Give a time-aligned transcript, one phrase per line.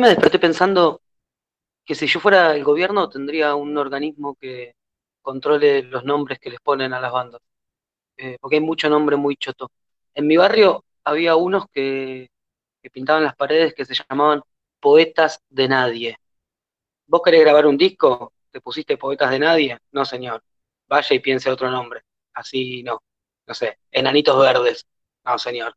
[0.00, 1.00] Me desperté pensando
[1.84, 4.74] que si yo fuera el gobierno tendría un organismo que
[5.22, 7.40] controle los nombres que les ponen a las bandas.
[8.16, 9.70] Eh, porque hay mucho nombre muy choto.
[10.14, 12.30] En mi barrio había unos que,
[12.82, 14.42] que pintaban las paredes que se llamaban
[14.80, 16.18] Poetas de Nadie.
[17.06, 18.32] ¿Vos querés grabar un disco?
[18.50, 19.78] ¿Te pusiste Poetas de Nadie?
[19.92, 20.42] No, señor.
[20.88, 22.02] Vaya y piense otro nombre.
[22.34, 23.02] Así no.
[23.46, 24.86] No sé, Enanitos Verdes.
[25.24, 25.74] No, señor.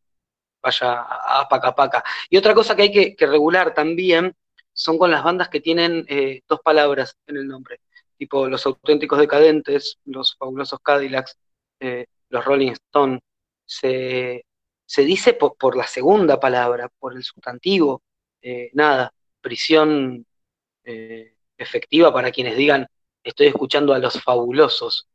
[0.61, 2.03] Vaya a, Paca Paca.
[2.29, 4.35] Y otra cosa que hay que, regular también
[4.73, 7.81] son con las bandas que tienen eh, dos palabras en el nombre.
[8.17, 11.37] Tipo los auténticos decadentes, los fabulosos Cadillacs,
[11.79, 13.21] eh, los Rolling Stones.
[13.65, 14.45] Se,
[14.85, 18.03] se dice por, la segunda palabra, por el sustantivo.
[18.41, 20.25] Eh, nada, prisión
[21.57, 22.87] efectiva para quienes digan
[23.23, 25.07] estoy escuchando a los fabulosos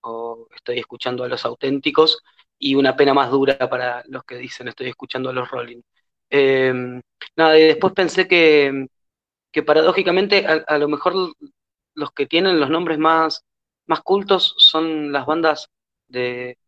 [0.00, 2.22] o estoy escuchando a los auténticos
[2.62, 5.82] y una pena más dura para los que dicen estoy escuchando a los Rolling.
[6.30, 7.02] Em,
[7.36, 8.86] nada, y después pensé que,
[9.52, 11.14] que paradójicamente a, lo mejor
[11.94, 13.44] los que tienen los nombres más,
[13.86, 15.68] más cultos son las bandas
[16.08, 16.58] de,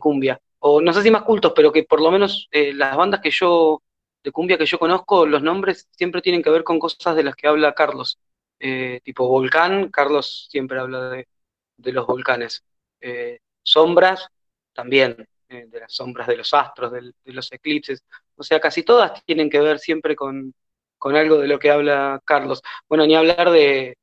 [0.00, 0.40] cumbia.
[0.58, 3.30] O no sé si más cultos, pero que por lo menos eh, las bandas que
[3.30, 3.82] yo,
[4.24, 7.36] de cumbia que yo conozco, los nombres siempre tienen que ver con cosas de las
[7.36, 8.18] que habla Carlos.
[8.58, 11.28] Eh, tipo volcán, Carlos siempre habla de,
[11.76, 12.64] de los volcanes.
[13.00, 14.28] Eh, sombras,
[14.72, 18.02] también de las sombras de los astros, de los eclipses.
[18.36, 20.54] O sea, casi todas tienen que ver siempre con,
[21.02, 22.62] algo de lo que habla Carlos.
[22.88, 23.96] Bueno, ni hablar de,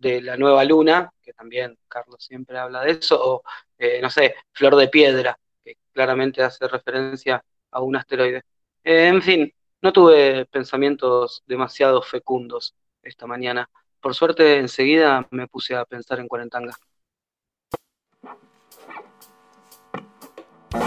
[0.00, 3.42] la nueva luna, que también Carlos siempre habla de eso, o
[3.78, 8.42] eh, no sé, Flor de Piedra, que claramente hace referencia a un asteroide.
[8.84, 13.68] En fin, no tuve pensamientos demasiado fecundos esta mañana.
[14.00, 16.74] Por suerte, enseguida me puse a pensar en Cuarentanga.
[20.70, 20.80] De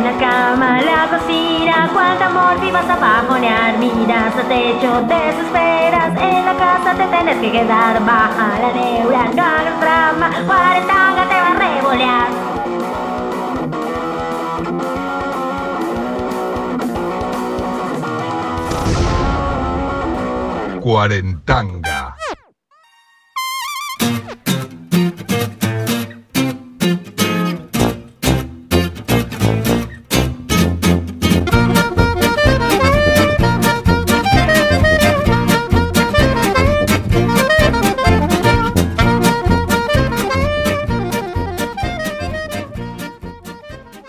[0.00, 6.46] la cama a la cocina, cuánta amor vivas a bajonear, miras a techo, desesperas, en
[6.46, 11.50] la casa te tienes que quedar, baja la neura, no hagas drama, cuarentanga te va
[11.50, 12.43] a revolear.
[20.84, 22.14] Cuarentanga.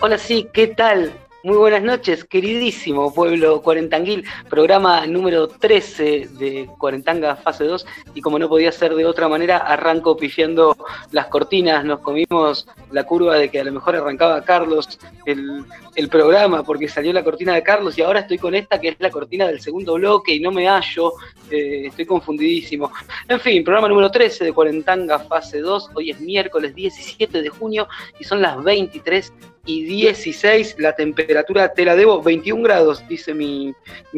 [0.02, 1.25] Hola, sí, ¿qué tal?
[1.46, 7.86] Muy buenas noches, queridísimo pueblo cuarentanguil, programa número 13 de Cuarentanga Fase 2
[8.16, 10.76] y como no podía ser de otra manera, arranco pifiando
[11.12, 15.64] las cortinas, nos comimos la curva de que a lo mejor arrancaba Carlos el,
[16.10, 19.10] programa porque salió la cortina de Carlos y ahora estoy con esta que es la
[19.10, 21.12] cortina del segundo bloque y no me hallo,
[21.48, 22.90] eh, estoy confundidísimo.
[23.28, 27.86] En fin, programa número 13 de Cuarentanga Fase 2, hoy es miércoles 17 de junio
[28.18, 29.32] y son las 23
[29.66, 33.74] y 16 la temperatura, te la debo, 21 grados, dice mi,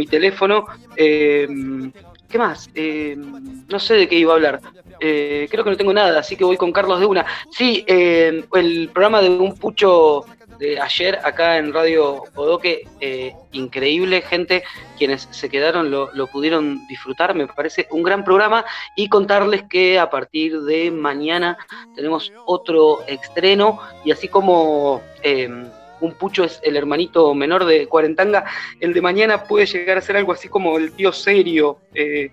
[0.09, 0.67] teléfono.
[0.97, 1.91] Em,
[2.29, 2.69] ¿Qué más?
[2.75, 4.61] Em, no sé de qué iba a hablar.
[5.01, 7.25] Eh, creo que no tengo nada, así que voy con Carlos de una.
[7.51, 10.27] Sí, em, el programa de un pucho
[10.59, 14.65] de ayer acá en Radio Podoque, eh, increíble, gente,
[14.97, 18.65] quienes se quedaron lo, pudieron disfrutar, me parece un gran programa
[18.97, 21.57] y contarles que a partir de mañana
[21.95, 25.03] tenemos otro estreno y así como...
[25.23, 25.69] Em,
[26.01, 28.45] un pucho es el hermanito menor de Cuarentanga,
[28.79, 32.31] el de mañana puede llegar a ser algo así como el tío serio, eh,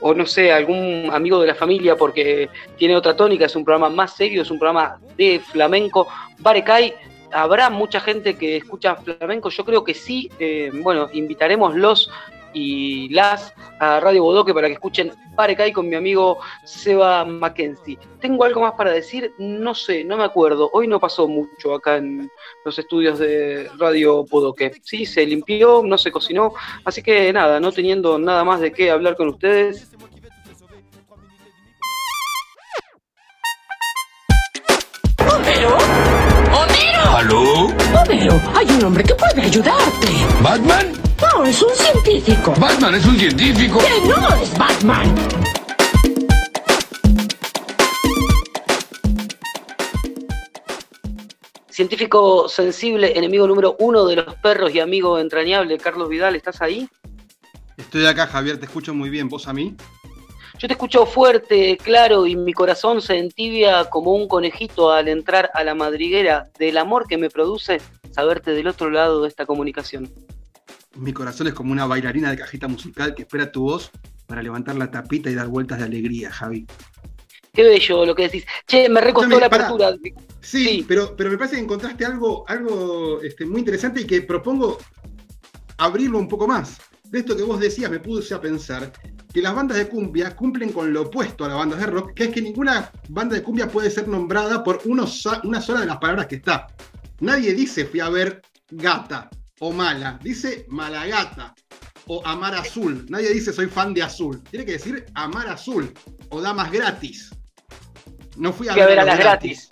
[0.00, 3.88] o no sé, algún amigo de la familia porque tiene otra tónica, es un programa
[3.88, 6.06] más serio, es un programa de flamenco.
[6.38, 6.94] Barecay
[7.34, 12.10] habrá mucha gente que escucha flamenco, yo creo que sí, eh, bueno, invitaremos los
[12.54, 17.98] y las a Radio Bodoque para que escuchen Parecay con mi amigo Seba Mackenzie.
[18.20, 19.34] ¿Tengo algo más para decir?
[19.38, 20.70] No sé, no me acuerdo.
[20.72, 22.30] Hoy no pasó mucho acá en
[22.64, 24.72] los estudios de Radio Bodoque.
[24.84, 26.54] Sí, se limpió, no se cocinó,
[26.84, 29.90] así que nada, no teniendo nada más de qué hablar con ustedes,
[37.14, 37.68] ¿Aló?
[38.56, 40.08] Hay un hombre que puede ayudarte.
[40.42, 40.92] ¿Batman?
[41.22, 42.52] No, es un científico.
[42.58, 43.78] ¿Batman es un científico?
[43.78, 45.14] ¡Que no es Batman!
[51.70, 56.88] Científico sensible, enemigo número uno de los perros y amigo entrañable, Carlos Vidal, ¿estás ahí?
[57.76, 59.28] Estoy acá, Javier, te escucho muy bien.
[59.28, 59.76] ¿Vos a mí?
[60.64, 65.50] Yo te escucho fuerte, claro, y mi corazón se entibia como un conejito al entrar
[65.52, 67.82] a la madriguera del amor que me produce
[68.12, 70.10] saberte del otro lado de esta comunicación.
[70.96, 73.90] Mi corazón es como una bailarina de cajita musical que espera tu voz
[74.26, 76.66] para levantar la tapita y dar vueltas de alegría, Javi.
[77.52, 78.46] Qué bello lo que decís.
[78.66, 79.92] Che, me recostó la apertura.
[80.40, 80.84] Sí, Sí.
[80.88, 84.78] Pero, pero me parece que encontraste algo, algo este, muy interesante y que propongo
[85.76, 86.80] abrirlo un poco más.
[87.02, 88.90] De esto que vos decías, me puse a pensar
[89.34, 92.24] que las bandas de cumbia cumplen con lo opuesto a las bandas de rock, que
[92.24, 95.06] es que ninguna banda de cumbia puede ser nombrada por uno
[95.42, 96.68] una sola de las palabras que está.
[97.18, 98.40] Nadie dice fui a ver
[98.70, 99.28] gata
[99.58, 101.52] o mala, dice malagata
[102.06, 103.04] o amar azul.
[103.08, 104.40] Nadie dice soy fan de azul.
[104.44, 105.92] Tiene que decir amar azul
[106.28, 107.30] o damas gratis.
[108.36, 109.68] No fui a, Fui a ver a las gratis.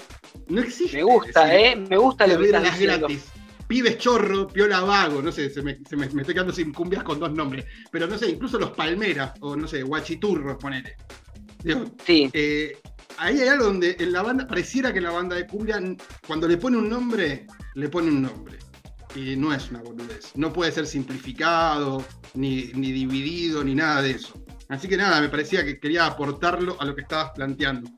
[0.49, 0.97] No existe.
[0.97, 1.77] Me gusta, decir, ¿eh?
[1.77, 3.07] Me gusta lo a que ver a las diciendo.
[3.07, 3.25] gratis.
[3.73, 7.03] Pibes chorro, piola vago, no sé, se me, se me- me estoy quedando sin cumbias
[7.03, 7.65] con dos nombres.
[7.91, 10.95] Pero no sé, incluso los palmeras, o no sé, guachiturros, ponele.
[11.65, 12.77] Digo, Sí, eh,
[13.17, 15.81] ahí hay algo donde en la banda, pareciera que la banda de cumbia,
[16.27, 18.59] cuando le pone un nombre, le pone un nombre.
[19.15, 20.33] Y no es una boludez.
[20.35, 22.05] No puede ser simplificado,
[22.35, 24.35] ni, ni dividido, ni nada de eso.
[24.73, 27.91] Así que nada, me parecía que quería aportarlo a lo que estabas planteando.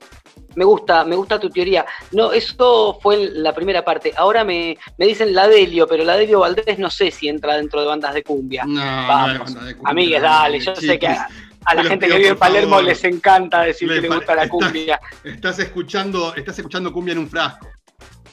[0.56, 1.86] me gusta, me gusta tu teoría.
[2.12, 4.12] No, eso fue la primera parte.
[4.16, 7.80] Ahora me, me dicen la Delio, pero la Delio Valdés no sé si entra dentro
[7.80, 8.64] de bandas de cumbia.
[8.66, 9.90] No, no Vamos, es banda de cumbia.
[9.90, 11.28] Amigues, dale, yo sé que a,
[11.64, 12.84] a la gente que vive en Palermo favor.
[12.84, 15.00] les encanta decir Me que le pare- gusta la cumbia.
[15.22, 17.68] Estás escuchando, estás escuchando cumbia en un frasco.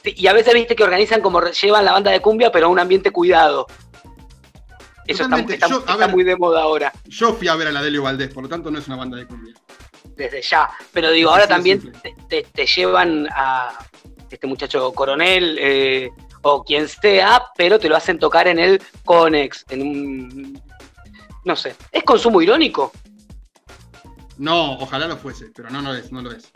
[0.04, 2.70] Sí, y a veces viste que organizan como llevan la banda de cumbia, pero a
[2.70, 3.66] un ambiente cuidado.
[5.06, 5.54] Eso está, Totalmente.
[5.54, 6.10] está- Yo- a está ver.
[6.10, 8.70] muy de moda ahora, Yo fui a ver a la Delio Valdés, por lo tanto
[8.70, 9.54] no es una banda de cumbia.
[10.16, 10.68] desde ya.
[10.92, 13.72] Pero digo, Así ahora también te, te- te llevan a
[14.30, 16.10] este muchacho coronel eh,
[16.42, 20.62] o quien sea, pero te lo hacen tocar en el Conex, en un.
[21.44, 21.74] No sé.
[21.90, 22.92] ¿Es consumo irónico?
[24.38, 26.50] No, ojalá lo fuese, pero no, no es, no lo es.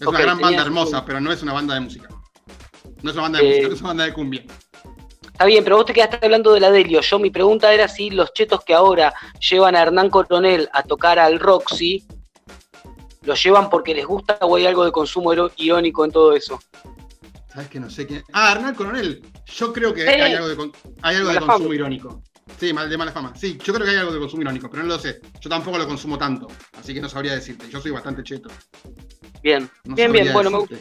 [0.00, 2.08] Es una gran banda hermosa, un- pero no es una banda de música.
[3.02, 4.44] No es una banda de Eh, música, no es una banda de cumbia.
[5.42, 7.00] Está bien, pero vos te quedaste hablando de la Delio.
[7.00, 9.12] Yo mi pregunta era si los chetos que ahora
[9.50, 12.04] llevan a Hernán Coronel a tocar al Roxy,
[13.22, 16.60] ¿lo llevan porque les gusta o hay algo de consumo irónico en todo eso?
[17.52, 18.22] ¿Sabes que no sé quién?
[18.32, 19.20] Ah, Hernán Coronel.
[19.46, 20.72] Yo creo que Eh, hay algo de, con-
[21.02, 21.74] hay algo de consumo fama.
[21.74, 22.22] irónico.
[22.58, 23.32] Sí, mal, de mala fama.
[23.36, 25.20] Sí, yo creo que hay algo de consumo irónico, pero no lo sé.
[25.40, 27.68] Yo tampoco lo consumo tanto, así que no sabría decirte.
[27.68, 28.48] Yo soy bastante cheto.
[29.42, 30.32] Bien, No bien, bien.
[30.32, 30.76] Bueno, me gusta.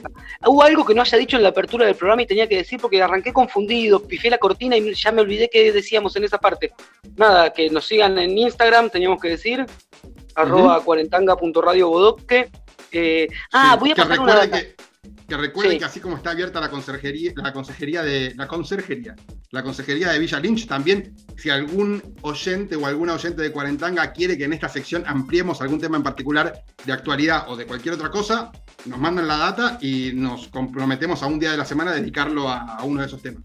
[0.45, 2.79] Hubo algo que no haya dicho en la apertura del programa y tenía que decir
[2.79, 6.71] porque arranqué confundido, pifié la cortina y ya me olvidé qué decíamos en esa parte.
[7.15, 9.65] Nada, que nos sigan en Instagram, teníamos que decir,
[10.35, 12.51] arroba cuarentanga.radiobodoque.
[12.91, 14.59] Eh, ah, Sí, voy a pasar una data.
[14.59, 14.75] que,
[15.31, 15.79] que recuerden Sí.
[15.79, 19.15] que así como está abierta la conserjería, la consejería de la conserjería,
[19.51, 24.37] la consejería de Villa Lynch, también si algún oyente o alguna oyente de Cuarentanga quiere
[24.37, 28.09] que en esta sección ampliemos algún tema en particular de actualidad o de cualquier otra
[28.11, 28.51] cosa,
[28.85, 32.49] nos mandan la data y nos comprometemos a un día de la semana a dedicarlo
[32.49, 33.43] a, a uno de esos temas.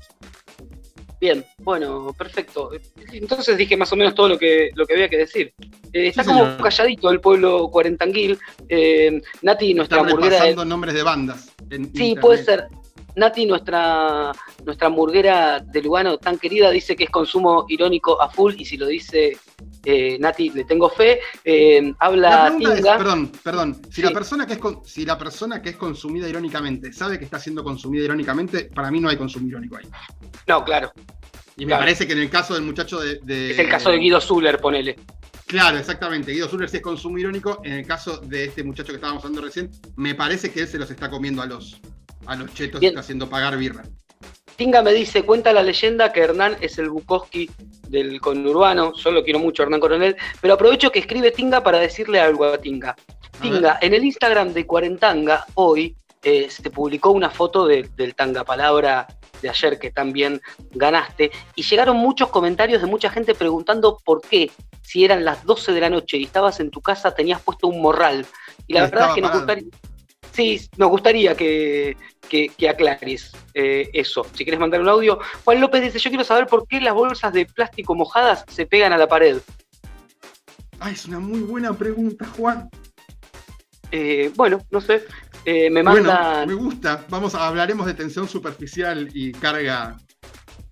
[1.18, 2.70] Bien, bueno, perfecto.
[3.10, 5.54] Entonces dije más o menos todo lo que, lo que había que decir.
[5.92, 8.38] Eh, está Sí, como calladito el pueblo cuarentanguil.
[8.68, 10.36] Eh, Nati, nuestra hamburguera.
[10.36, 11.52] repasando nombres de bandas.
[11.70, 12.20] En Sí, internet.
[12.20, 12.68] puede ser.
[13.16, 14.30] Nati, nuestra,
[14.66, 18.76] nuestra hamburguera de Lugano tan querida, dice que es consumo irónico a full, y si
[18.76, 19.38] lo dice
[19.84, 21.20] eh, Nati, le tengo fe.
[21.42, 22.98] Eh, La habla es, Tinga.
[22.98, 24.02] perdón, perdón, si, Sí.
[24.02, 27.38] la persona que es con- si la persona que es consumida irónicamente sabe que está
[27.38, 29.86] siendo consumida irónicamente, para mí no hay consumo irónico ahí.
[30.46, 30.92] No, claro.
[31.56, 31.82] Y me Claro.
[31.82, 34.58] parece que en el caso del muchacho de, de- Es el caso de Guido Zuller,
[34.58, 34.96] ponele.
[35.46, 36.32] Claro, exactamente.
[36.32, 37.60] Guido Zuller sí es consumo irónico.
[37.64, 40.78] En el caso de este muchacho que estábamos hablando recién, me parece que él se
[40.78, 41.80] los está comiendo a los,
[42.26, 43.84] a los chetos y está haciendo pagar birra.
[44.56, 47.50] Tinga me dice, cuenta la leyenda que Hernán es el Bukowski
[47.88, 52.20] del conurbano, yo lo quiero mucho Hernán Coronel, pero aprovecho que escribe Tinga para decirle
[52.20, 52.90] algo a Tinga.
[52.90, 58.14] A Tinga, en el Instagram de Cuarentanga, hoy eh, se publicó una foto de- del
[58.14, 59.06] Tanga Palabra
[59.42, 60.40] de ayer que también
[60.72, 64.50] ganaste, y llegaron muchos comentarios de mucha gente preguntando por qué,
[64.82, 67.80] si eran las 12 de la noche y estabas en tu casa, tenías puesto un
[67.80, 68.24] morral.
[68.66, 69.68] Y la Y verdad es que nos gustaría,
[70.32, 71.96] sí, nos gustaría que,
[72.28, 74.24] que, que aclares eh, eso.
[74.34, 77.32] Si quieres mandar un audio, Juan López dice, yo quiero saber por qué las bolsas
[77.32, 79.38] de plástico mojadas se pegan a la pared.
[80.78, 82.68] Ay, es una muy buena pregunta, Juan.
[83.92, 85.04] Eh, bueno, no sé,
[85.46, 86.48] eh, me Bueno, mandan...
[86.48, 87.04] me gusta.
[87.08, 89.96] Vamos a hablaremos de tensión superficial y carga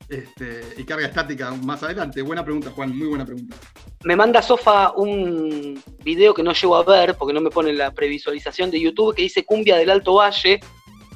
[0.09, 2.21] este, y carga estática más adelante.
[2.23, 3.57] Buena pregunta, Juan, muy buena pregunta.
[4.02, 7.90] Me manda Sofa un video que no llego a ver porque no me pone la
[7.93, 10.61] previsualización de YouTube que dice Cumbia del Alto Valle.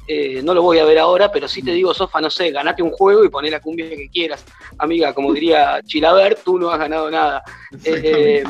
[0.07, 2.81] Eh, no lo voy a ver ahora, pero sí te digo, Sofa, no sé, ganate
[2.81, 4.43] un juego y poné la cumbia que quieras.
[4.79, 7.43] Amiga, como diría Chilaver, tú no has ganado nada.
[7.83, 8.43] Eh.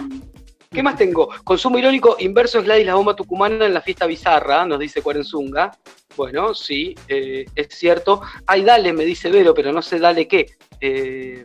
[0.71, 1.29] ¿Qué más tengo?
[1.43, 5.71] Consumo irónico inverso es Gladys la bomba tucumana en la fiesta bizarra, nos dice Cuarenzunga.
[6.15, 8.21] Bueno, sí, eh, es cierto.
[8.45, 10.45] Ay, dale, me dice Vero, pero no sé dale qué.
[10.79, 11.43] Eh,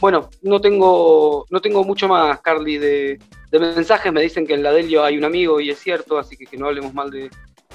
[0.00, 3.18] bueno, no tengo, no tengo mucho más, Carly, de,
[3.50, 4.12] de mensajes.
[4.12, 6.56] Me dicen que en la Delio hay un amigo y es cierto, así que que
[6.56, 7.30] no hablemos mal de,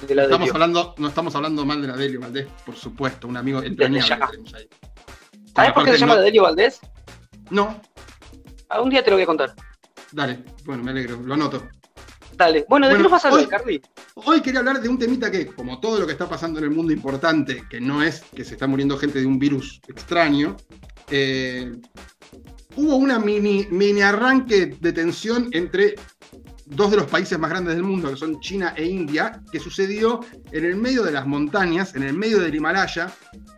[0.06, 0.54] de la Estamos Delio.
[0.54, 4.18] hablando, no estamos hablando mal de la Delio Valdés, por supuesto, un amigo entrañable ya.
[4.18, 4.68] que tenemos ahí.
[5.54, 6.80] ¿Sabes por qué se llama no- la Delio Valdés?
[7.50, 7.78] No,
[8.72, 9.52] Ah, un día te lo voy a contar.
[10.12, 11.68] Dale, bueno, me alegro, lo anoto.
[12.36, 12.64] Dale.
[12.68, 13.82] Bueno, ¿de Bueno, qué nos vas a hablar, hoy- Carly?
[14.14, 16.70] Hoy quería hablar de un temita que, como todo lo que está pasando en el
[16.70, 20.56] mundo importante, que no es que se está muriendo gente de un virus extraño,
[21.10, 21.72] eh,
[22.76, 25.96] hubo una mini, mini arranque de tensión entre
[26.64, 30.20] dos de los países más grandes del mundo, que son China e India, que sucedió
[30.52, 33.12] en el medio de las montañas, en el medio del Himalaya,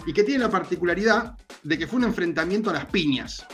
[0.07, 3.47] y que tiene la particularidad de que fue un enfrentamiento a las piñas.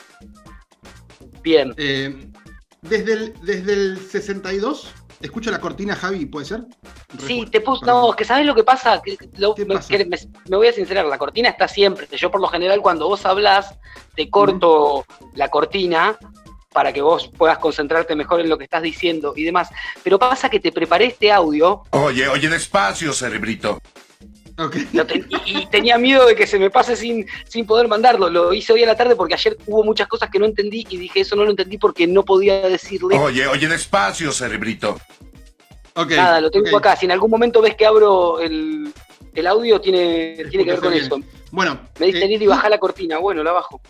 [1.42, 1.74] Bien.
[1.76, 2.30] Eh,
[2.82, 6.62] desde, el, desde el 62, escucho la cortina, Javi, ¿puede ser?
[7.26, 7.85] Sí, te puse.
[7.87, 9.00] No, que sabes lo que pasa.
[9.02, 9.88] Que lo- ¿Qué me, pasa?
[9.88, 10.16] que me-
[10.49, 12.06] me voy a sincerar, la cortina está siempre.
[12.16, 13.75] Yo, por lo general, cuando vos hablas,
[14.14, 15.04] te corto
[15.35, 16.16] la cortina
[16.73, 19.68] para que vos puedas concentrarte mejor en lo que estás diciendo y demás.
[20.04, 23.80] Pero pasa que te preparé este audio Oye, oye, despacio, cerebrito.
[25.44, 28.28] Y, y tenía miedo de que se me pase sin, sin poder mandarlo.
[28.28, 30.96] Lo hice hoy a la tarde porque ayer hubo muchas cosas que no entendí y
[30.96, 35.00] dije eso no lo entendí porque no podía decirle Oye, oye, despacio, cerebrito.
[36.16, 36.40] Nada.
[36.40, 36.96] Lo tengo acá.
[36.96, 38.92] Si en algún momento ves que abro el,
[39.34, 41.20] el audio, tiene, tiene que ver con eso.
[41.50, 43.18] Bueno, Me diste eh, ir y bajar la cortina.
[43.18, 43.80] Bueno, la bajo.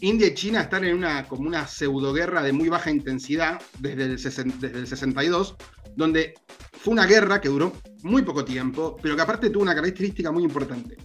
[0.00, 4.18] India y China están en una como una pseudoguerra de muy baja intensidad desde el,
[4.18, 5.54] sesen- desde el 62,
[5.96, 6.34] donde
[6.72, 7.72] fue una guerra que duró
[8.02, 10.96] muy poco tiempo, pero que aparte tuvo una característica muy importante.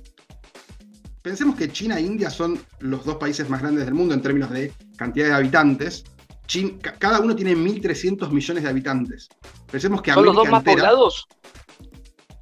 [1.21, 4.49] Pensemos que China e India son los dos países más grandes del mundo en términos
[4.49, 6.03] de cantidad de habitantes.
[6.47, 9.27] Chin- ca- cada uno tiene 1.300 millones de habitantes.
[9.69, 11.27] Pensemos que ¿Son los América dos más entera- poblados?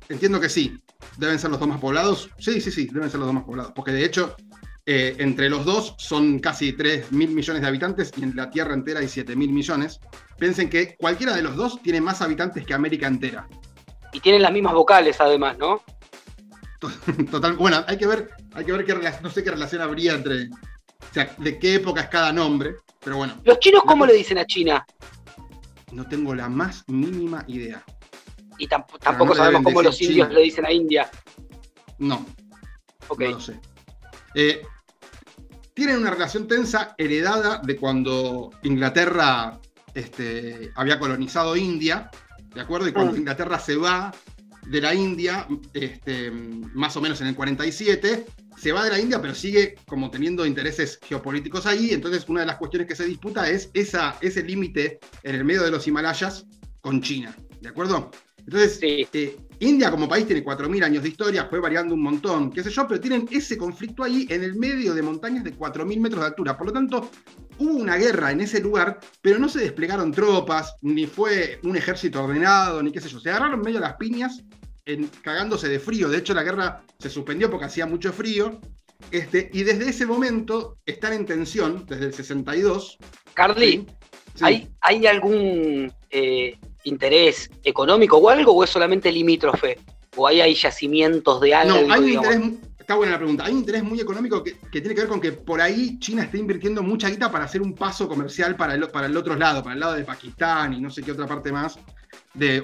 [0.10, 0.78] Entiendo que sí.
[1.18, 2.30] Deben ser los dos más poblados.
[2.38, 3.72] Sí, sí, sí, deben ser los dos más poblados.
[3.76, 4.36] Porque de hecho,
[4.86, 8.76] eh, entre los dos son casi 3 mil millones de habitantes y en la Tierra
[8.76, 10.00] entera hay 7 mil millones.
[10.38, 13.48] Piensen que cualquiera de los dos tiene más habitantes que América entera.
[14.12, 15.82] Y tienen las mismas vocales, además, ¿no?
[17.32, 20.14] Total, bueno, hay que ver, hay que ver qué relación, no sé qué relación habría
[20.14, 24.14] entre, o sea, de qué época es cada nombre, pero bueno, ¿Los chinos cómo le
[24.14, 24.86] dicen a China?
[25.92, 27.82] no tengo la más mínima idea.
[28.58, 31.10] Y tamp- tampoco no sabemos cómo los indios le dicen a India.
[32.00, 32.26] No,
[33.08, 33.22] Ok.
[33.22, 33.60] No lo sé.
[34.34, 34.62] Eh,
[35.74, 39.60] tienen una relación tensa heredada de cuando Inglaterra
[39.96, 42.10] este, había colonizado India,
[42.54, 42.88] ¿de acuerdo?
[42.88, 43.18] Y cuando Mm.
[43.18, 44.14] Inglaterra se va
[44.68, 48.26] de la India, este, más o menos en el 47,
[48.58, 51.92] se va de la India, pero sigue como teniendo intereses geopolíticos ahí.
[51.92, 55.64] Entonces, una de las cuestiones que se disputa es esa, ese límite en el medio
[55.64, 56.46] de los Himalayas
[56.82, 58.12] con China, ¿de acuerdo?
[58.40, 59.08] Entonces, Sí.
[59.12, 62.70] eh, India como país tiene 4.000 años de historia, fue variando un montón, qué sé
[62.70, 66.28] yo, pero tienen ese conflicto ahí en el medio de montañas de 4.000 metros de
[66.28, 66.56] altura.
[66.58, 67.10] Por lo tanto,
[67.60, 72.24] hubo una guerra en ese lugar, pero no se desplegaron tropas, ni fue un ejército
[72.24, 73.20] ordenado, ni qué sé yo.
[73.20, 74.44] Se agarraron medio las piñas,
[74.86, 76.10] en- cagándose de frío.
[76.10, 78.60] De hecho, la guerra se suspendió porque hacía mucho frío.
[79.12, 82.98] Este, y desde ese momento están en tensión, desde el 62.
[83.34, 83.86] Carly,
[84.36, 84.44] Sí.
[84.44, 89.78] ¿hay, ¿hay algún eh, interés económico o algo o es solamente limítrofe?
[90.18, 91.82] ¿O hay, hay yacimientos de algo?
[91.88, 92.42] No, hay un interés,
[92.86, 95.32] está buena la pregunta, hay un interés muy económico que, tiene que ver con que
[95.32, 99.08] por ahí China está invirtiendo mucha guita para hacer un paso comercial para el, para
[99.08, 101.80] el otro lado, para el lado de Pakistán y no sé qué otra parte más
[102.36, 102.62] de,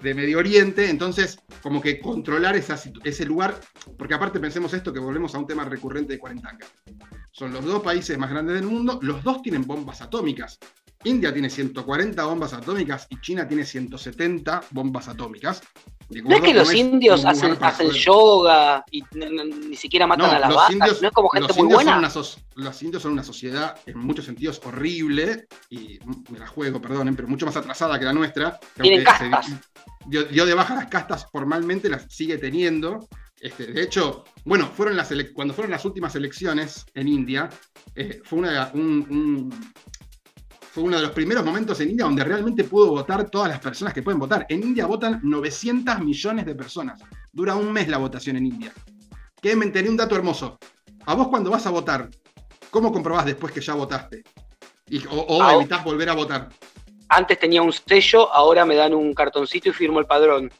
[0.00, 3.60] de, Medio Oriente, entonces como que controlar ese lugar,
[3.98, 6.68] porque aparte pensemos esto, que volvemos a un tema recurrente de Cuarentanga.
[7.32, 10.60] Son los dos países más grandes del mundo, los dos tienen bombas atómicas.
[11.04, 15.62] India tiene 140 bombas atómicas y China tiene 170 bombas atómicas.
[16.08, 17.56] ¿De ¿No es que los indios hacen,
[17.92, 20.70] yoga y ni siquiera matan a las vacas?
[20.72, 21.98] indios- ¿No es como gente los muy indios son buena?
[21.98, 25.98] una so- los indios son una sociedad en muchos sentidos horrible, y
[26.30, 28.58] me la juego, perdonen, pero mucho más atrasada que la nuestra.
[28.80, 29.46] Tienen se castas.
[30.06, 33.08] dio, dio de baja las castas formalmente, las sigue teniendo.
[33.40, 37.48] Este, de hecho, bueno, fueron las cuando fueron las últimas elecciones en India,
[37.94, 39.72] eh, fue, una, un- un-
[40.74, 43.94] fue uno de los primeros momentos en India donde realmente pudo votar todas las personas
[43.94, 44.44] que pueden votar.
[44.48, 47.00] En India votan 900 millones de personas.
[47.32, 48.72] Dura un mes la votación en India.
[49.40, 50.58] Que me enteré un dato hermoso.
[51.06, 52.10] A vos cuando vas a votar,
[52.72, 54.24] ¿cómo comprobás después que ya votaste?
[54.88, 56.48] Y- o o Ah, evitás volver a votar.
[57.08, 60.50] Antes tenía un sello, ahora me dan un cartoncito y firmo el padrón.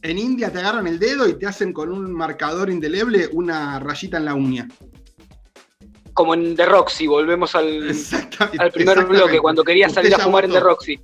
[0.00, 4.16] En India te agarran el dedo y te hacen con un marcador indeleble una rayita
[4.16, 4.66] en la uña.
[6.18, 7.94] Como en The Roxy, volvemos al,
[8.74, 10.50] primer bloque, cuando quería salir a fumar en.
[10.50, 10.98] The Roxy.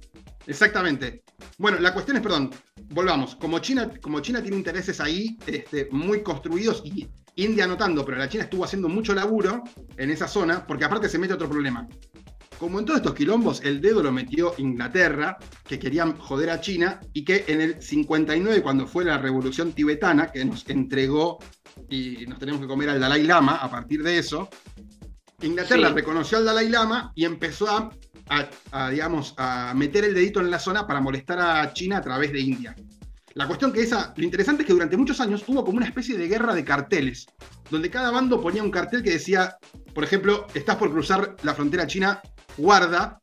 [0.44, 1.22] Exactamente.
[1.56, 2.50] Bueno, la cuestión es, perdón,
[2.88, 3.36] volvamos.
[3.36, 7.06] Como China, como China tiene intereses ahí este, muy construidos y
[7.36, 9.62] India anotando, pero la China estuvo haciendo mucho laburo
[9.96, 11.86] en esa zona, porque aparte se mete otro problema.
[12.58, 16.98] Como en todos estos quilombos, el dedo lo metió Inglaterra, que querían joder a China,
[17.12, 21.38] y que en el 59, cuando fue la revolución tibetana, que nos entregó
[21.88, 24.48] y nos tenemos que comer al Dalai Lama a partir de eso,
[25.46, 25.94] Inglaterra Sí.
[25.94, 27.90] reconoció al Dalai Lama y empezó a,
[28.30, 32.00] a- a, digamos, a meter el dedito en la zona para molestar a China a
[32.00, 32.74] través de India.
[33.34, 36.16] La cuestión que esa, lo interesante es que durante muchos años hubo como una especie
[36.16, 37.26] de guerra de carteles,
[37.70, 39.56] donde cada bando ponía un cartel que decía,
[39.92, 42.20] por ejemplo, estás por cruzar la frontera china,
[42.56, 43.20] guarda,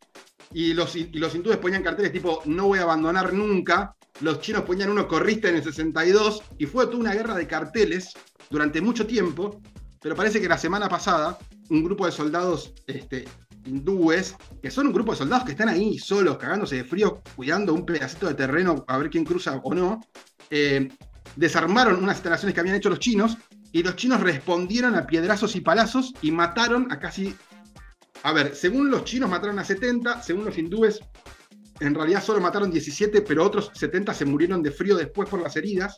[0.53, 4.63] y los, y los hindúes ponían carteles tipo, no voy a abandonar nunca, los chinos
[4.63, 8.11] ponían uno, corriste en el 62, y fue toda una guerra de carteles
[8.49, 9.61] durante mucho tiempo,
[10.01, 11.37] pero parece que la semana pasada
[11.69, 13.25] un grupo de soldados este,
[13.65, 17.73] hindúes, que son un grupo de soldados que están ahí solos, cagándose de frío, cuidando
[17.73, 20.01] un pedacito de terreno a ver quién cruza o no,
[20.49, 20.89] eh,
[21.35, 23.37] desarmaron unas instalaciones que habían hecho los chinos
[23.71, 27.35] y los chinos respondieron a piedrazos y palazos y mataron a casi...
[28.23, 30.99] A ver, según los chinos mataron a 70, según los hindúes
[31.81, 35.55] en realidad solo mataron 17, pero otros 70 se murieron de frío después por las
[35.55, 35.97] heridas.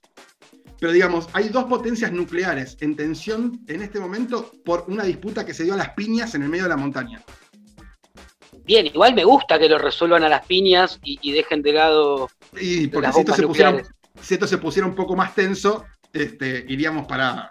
[0.84, 5.54] Pero digamos, hay dos potencias nucleares en tensión en este momento por una disputa que
[5.54, 7.24] se dio a las piñas en el medio de la montaña.
[8.66, 12.30] Bien, igual me gusta que lo resuelvan a las piñas y, y dejen de lado.
[12.60, 13.96] Y porque las si esto, se pusiera, nucleares.
[14.22, 17.50] si esto se pusiera un poco más tenso, este, iríamos para,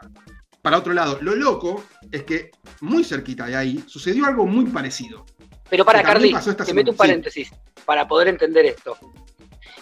[0.60, 1.16] para otro lado.
[1.22, 2.50] Lo loco es que
[2.82, 5.24] muy cerquita de ahí sucedió algo muy parecido.
[5.70, 6.34] Pero para Carly,
[6.66, 6.98] te meto un sí.
[6.98, 7.50] paréntesis
[7.86, 8.98] para poder entender esto.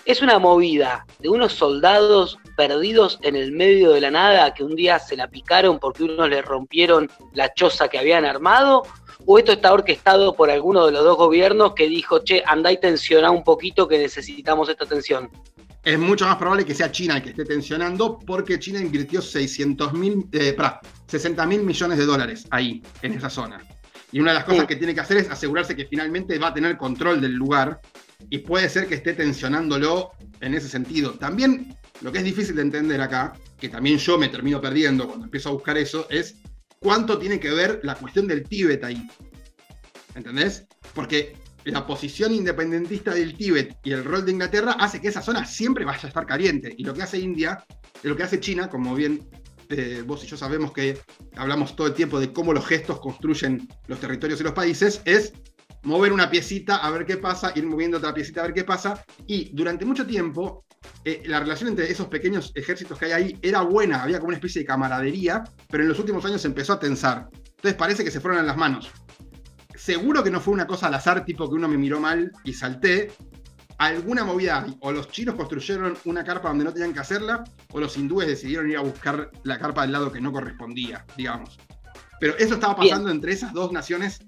[0.05, 4.75] Es una movida de unos soldados perdidos en el medio de la nada que un
[4.75, 8.83] día se la picaron porque unos le rompieron la choza que habían armado.
[9.27, 12.81] ¿O esto está orquestado por alguno de los dos gobiernos que dijo, che, andá y
[12.81, 15.31] tensioná un poquito que necesitamos esta tensión?
[15.85, 19.93] Es mucho más probable que sea China el que esté tensionando porque China invirtió 600
[19.93, 23.61] mil, eh, pará, 60 mil millones de dólares ahí, en esa zona.
[24.13, 24.67] Y una de las cosas Sí.
[24.67, 27.81] que tiene que hacer es asegurarse que finalmente va a tener control del lugar
[28.29, 31.13] y puede ser que esté tensionándolo en ese sentido.
[31.13, 35.25] También lo que es difícil de entender acá, que también yo me termino perdiendo cuando
[35.25, 36.37] empiezo a buscar eso, es
[36.79, 39.07] cuánto tiene que ver la cuestión del Tíbet ahí.
[40.15, 40.67] ¿Entendés?
[40.95, 45.45] Porque la posición independentista del Tíbet y el rol de Inglaterra hace que esa zona
[45.45, 46.75] siempre vaya a estar caliente.
[46.77, 47.65] Y lo que hace India,
[48.03, 49.29] lo que hace China, como bien
[49.69, 50.99] eh, vos y yo sabemos que
[51.37, 55.33] hablamos todo el tiempo de cómo los gestos construyen los territorios y los países, es
[55.83, 59.05] mover una piecita a ver qué pasa, ir moviendo otra piecita a ver qué pasa.
[59.27, 60.65] Y durante mucho tiempo,
[61.05, 64.37] eh, la relación entre esos pequeños ejércitos que hay ahí era buena, había como una
[64.37, 67.29] especie de camaradería, pero en los últimos años se empezó a tensar.
[67.33, 68.91] Entonces parece que se fueron en las manos.
[69.75, 72.53] Seguro que no fue una cosa al azar, tipo que uno me miró mal y
[72.53, 73.13] salté.
[73.79, 74.77] Alguna movida hay.
[74.81, 78.71] O los chinos construyeron una carpa donde no tenían que hacerla, o los hindúes decidieron
[78.71, 81.59] ir a buscar la carpa del lado que no correspondía, digamos.
[82.21, 84.21] Pero eso estaba pasando entre esas dos naciones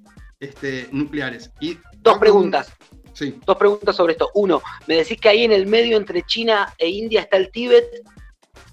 [0.42, 1.50] este, nucleares.
[1.60, 2.72] Y Dos preguntas.
[3.14, 3.38] Sí.
[3.46, 4.30] Dos preguntas sobre esto.
[4.34, 7.86] Uno, me decís que ahí en el medio entre China e India está el Tíbet,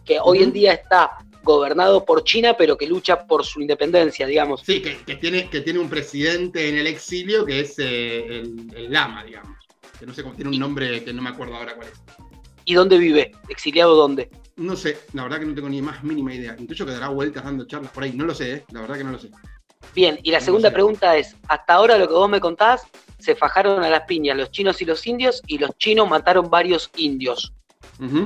[0.05, 4.61] que hoy en día está gobernado por China, pero que lucha por su independencia, digamos.
[4.65, 8.73] Sí, que, que tiene, que tiene un presidente en el exilio que es eh, el,
[8.75, 9.57] el Lama, digamos.
[9.99, 12.01] Que no sé cómo tiene un nombre que no me acuerdo ahora cuál es.
[12.65, 13.31] ¿Y dónde vive?
[13.49, 14.29] ¿Exiliado dónde?
[14.55, 16.55] No sé, la verdad que no tengo ni más mínima idea.
[16.57, 18.13] Intuyo que dará vueltas dando charlas por ahí.
[18.13, 18.65] No lo sé, ¿eh?
[18.71, 19.29] la verdad que no lo sé.
[19.95, 22.83] Bien, y la segunda pregunta es, hasta ahora lo que vos me contás,
[23.17, 26.89] se fajaron a las piñas los chinos y los indios, y los chinos mataron varios
[26.95, 27.53] indios.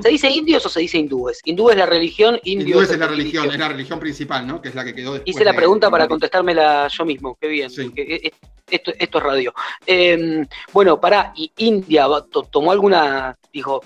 [0.03, 1.39] ¿Se dice indios o se dice hindúes?
[1.43, 4.61] Hindú es la religión, indios Hindúes es la religión, es la religión principal, ¿no?
[4.61, 5.35] Que es la que quedó después.
[5.35, 7.69] Hice la de- pregunta para contestármela yo mismo, qué bien.
[7.71, 7.85] Sí.
[7.85, 8.33] porque e- e-
[8.69, 9.53] esto, esto es radio.
[9.87, 12.05] Eh, bueno, pará, ¿y India
[12.51, 13.81] tomó alguna, dijo,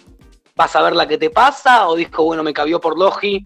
[0.58, 1.88] vas a ver la que te pasa?
[1.88, 3.46] ¿O dijo, bueno, me cabió por Logi?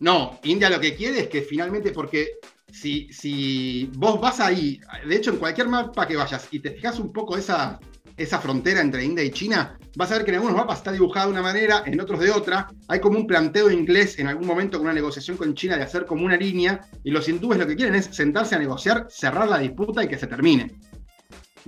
[0.00, 2.32] No, India lo que quiere es que finalmente, porque
[2.70, 7.12] si, vos vas ahí, de hecho en cualquier mapa que vayas y te fijas un
[7.12, 7.78] poco esa,
[8.16, 11.26] esa frontera entre India y China, vas a ver que en algunos mapas está dibujada
[11.26, 12.68] de una manera, en otros de otra.
[12.88, 16.04] Hay como un planteo inglés en algún momento con una negociación con China de hacer
[16.04, 19.58] como una línea, y los hindúes lo que quieren es sentarse a negociar, cerrar la
[19.58, 20.76] disputa y que se termine.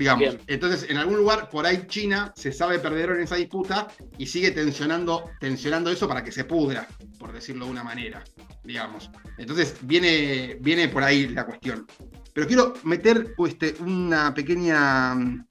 [0.00, 0.30] Digamos.
[0.30, 0.40] Bien.
[0.46, 3.86] Entonces, en algún lugar por ahí China se sabe perdedor en esa disputa
[4.16, 8.24] y sigue tensionando, tensionando eso para que se pudra, por decirlo de una manera,
[8.64, 9.10] digamos.
[9.36, 11.86] Entonces, viene, viene por ahí la cuestión.
[12.32, 15.44] Pero quiero meter este, una pequeña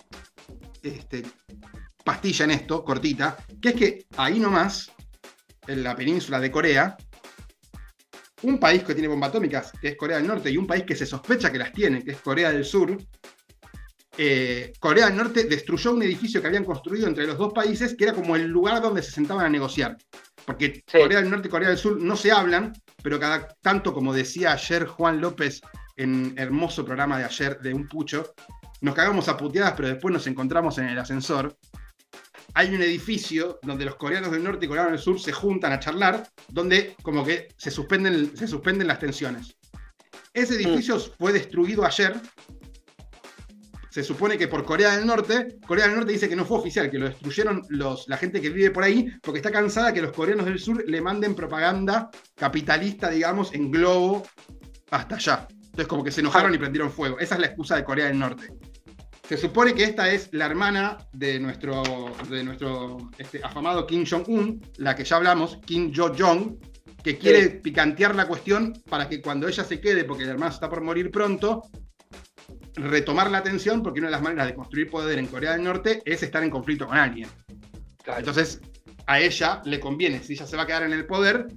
[0.81, 1.23] este,
[2.03, 4.91] pastilla en esto, cortita, que es que ahí nomás,
[5.67, 6.97] en la península de Corea,
[8.41, 10.95] un país que tiene bombas atómicas, que es Corea del Norte, y un país que
[10.95, 12.97] se sospecha que las tiene, que es Corea del Sur,
[14.21, 18.03] eh, Corea del Norte destruyó un edificio que habían construido entre los dos países, que
[18.03, 19.95] era como el lugar donde se sentaban a negociar.
[20.45, 20.97] Porque Sí.
[20.99, 24.51] Corea del Norte y Corea del Sur no se hablan, pero cada tanto, como decía
[24.51, 25.61] ayer Juan López
[25.95, 28.33] en hermoso programa de ayer de Un Pucho,
[28.81, 31.55] nos cagamos a puteadas, pero después nos encontramos en el ascensor.
[32.55, 35.79] Hay un edificio donde los coreanos del norte y coreanos del sur se juntan a
[35.79, 39.55] charlar, donde como que se suspenden, se suspenden las tensiones.
[40.33, 42.19] Ese edificio fue destruido ayer.
[43.99, 46.89] Se supone que por Corea del Norte, Corea del Norte dice que no fue oficial,
[46.89, 50.13] que lo destruyeron los, la gente que vive por ahí, porque está cansada que los
[50.13, 54.25] coreanos del sur le manden propaganda capitalista, digamos, en globo
[54.89, 55.47] hasta allá.
[55.51, 57.19] Entonces como que se enojaron y prendieron fuego.
[57.19, 58.53] Esa es la excusa de Corea del Norte.
[59.27, 61.83] Se supone que esta es la hermana de nuestro,
[62.29, 66.57] de nuestro este, afamado Kim Jong-un, la que ya hablamos, Kim Jo-jong,
[67.03, 67.59] que quiere Sí.
[67.61, 71.11] picantear la cuestión para que cuando ella se quede, porque el hermano está por morir
[71.11, 71.63] pronto,
[72.81, 76.01] retomar la atención, porque una de las maneras de construir poder en Corea del Norte
[76.05, 77.27] es estar en conflicto con alguien.
[78.03, 78.19] Claro.
[78.19, 78.61] Entonces,
[79.05, 81.47] a ella le conviene, si ella se va a quedar en el poder,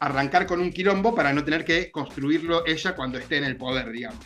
[0.00, 3.90] arrancar con un quilombo para no tener que construirlo ella cuando esté en el poder,
[3.90, 4.24] digamos.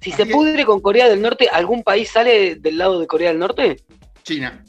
[0.00, 3.30] Si Así se pudre con Corea del Norte, ¿algún país sale del lado de Corea
[3.30, 3.76] del Norte?
[4.22, 4.62] China.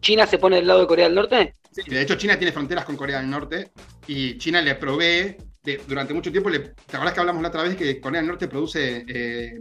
[0.00, 1.54] ¿China se pone del lado de Corea del Norte?
[1.70, 3.70] Sí, de hecho, China tiene fronteras con Corea del Norte
[4.06, 7.62] y China le provee, de- durante mucho tiempo, le, ¿te acuerdas que hablamos la otra
[7.62, 9.60] vez que Corea del Norte produce, eh,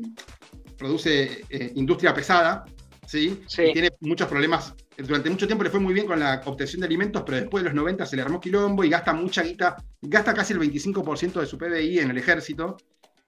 [0.84, 2.66] produce eh, industria pesada?
[3.08, 3.42] ¿sí?
[3.48, 3.64] Sí.
[3.64, 4.74] Y tiene muchos problemas.
[4.98, 7.70] Durante mucho tiempo le fue muy bien con la obtención de alimentos, pero después de
[7.70, 11.46] los 90 se le armó quilombo y gasta mucha guita, gasta casi el 25% de
[11.46, 12.78] su PBI en el ejército.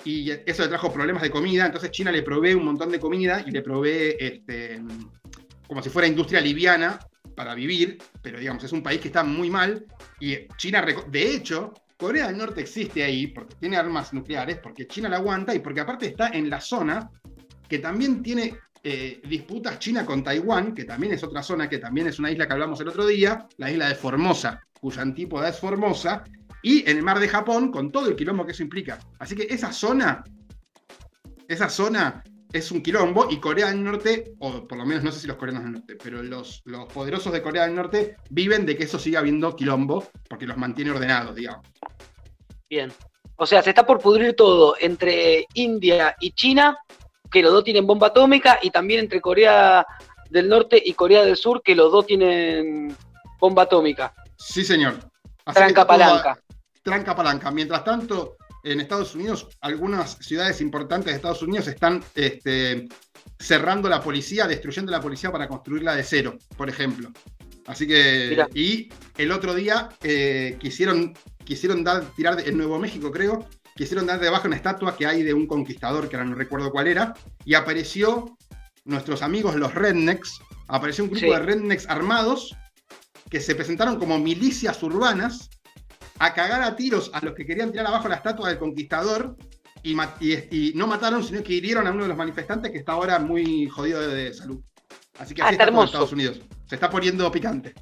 [0.03, 3.43] Y eso le trajo problemas de comida, entonces China le provee un montón de comida
[3.45, 4.79] y le provee este,
[5.67, 6.99] como si fuera industria liviana
[7.35, 9.85] para vivir, pero digamos, es un país que está muy mal
[10.19, 15.09] y China, de hecho, Corea del Norte existe ahí porque tiene armas nucleares, porque China
[15.09, 17.09] la aguanta y porque aparte está en la zona
[17.67, 22.07] que también tiene eh, disputas China con Taiwán, que también es otra zona, que también
[22.07, 25.59] es una isla que hablamos el otro día, la isla de Formosa, cuya antípoda es
[25.59, 26.23] Formosa,
[26.61, 28.99] y en el mar de Japón, con todo el quilombo que eso implica.
[29.19, 30.23] Así que esa zona,
[31.47, 32.23] esa zona
[32.53, 35.37] es un quilombo y Corea del Norte, o por lo menos no sé si los
[35.37, 38.97] coreanos del norte, pero los, los poderosos de Corea del Norte viven de que eso
[38.97, 41.67] siga habiendo quilombo, porque los mantiene ordenados, digamos.
[42.69, 42.91] Bien.
[43.37, 46.77] O sea, se está por pudrir todo entre India y China,
[47.31, 49.85] que los dos tienen bomba atómica, y también entre Corea
[50.29, 52.95] del Norte y Corea del Sur, que los dos tienen
[53.39, 54.13] bomba atómica.
[54.37, 54.95] Sí, señor.
[55.45, 56.39] Así Tranca palanca.
[56.81, 57.51] tranca palanca.
[57.51, 62.87] Mientras tanto, en Estados Unidos, algunas ciudades importantes de Estados Unidos están este,
[63.39, 67.11] cerrando la policía, destruyendo la policía para construirla de cero, por ejemplo.
[67.67, 68.47] Así que, Mirá.
[68.53, 74.19] y el otro día eh, quisieron, quisieron dar, tirar en Nuevo México, creo, quisieron dar
[74.19, 77.53] debajo una estatua que hay de un conquistador, que ahora no recuerdo cuál era, y
[77.55, 78.37] apareció
[78.85, 81.31] nuestros amigos los rednecks, apareció un grupo Sí.
[81.31, 82.55] de rednecks armados
[83.29, 85.49] que se presentaron como milicias urbanas
[86.19, 89.35] a cagar a tiros a los que querían tirar abajo la estatua del conquistador
[89.83, 90.33] y, ma- y-
[90.69, 93.67] y no mataron, sino que hirieron a uno de los manifestantes que está ahora muy
[93.67, 94.61] jodido de, de salud.
[95.19, 95.85] Así que Ah, así está está todo hermoso.
[95.85, 96.39] Estados Unidos.
[96.67, 97.73] Se está poniendo picante.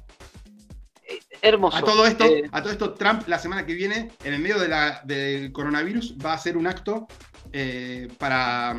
[1.44, 1.76] Hermoso.
[1.76, 4.58] A todo esto, Eh, a todo esto, Trump la semana que viene, en el medio
[4.58, 7.06] de la- del coronavirus, va a hacer un acto
[7.52, 8.74] eh, para,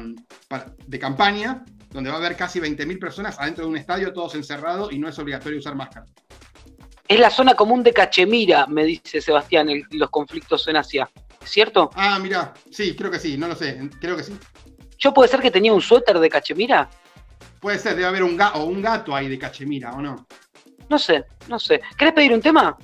[0.50, 4.36] para- de campaña donde va a haber casi 20.000 personas adentro de un estadio, todos
[4.36, 6.06] encerrados y no es obligatorio usar máscara.
[7.08, 11.08] es la zona común de Cachemira, me dice Sebastián, el- los conflictos en Asia.
[11.44, 11.92] ¿Cierto?
[11.94, 14.36] Ah, mira, sí, creo que sí, no lo sé, creo que sí.
[14.98, 16.90] ¿Yo puede ser que tenía un suéter de Cachemira?
[17.60, 20.26] Puede ser, debe haber un, ga- o un gato ahí de cachemira, ¿o no?
[20.90, 21.82] No sé, no sé.
[21.98, 22.78] ¿Querés pedir un tema?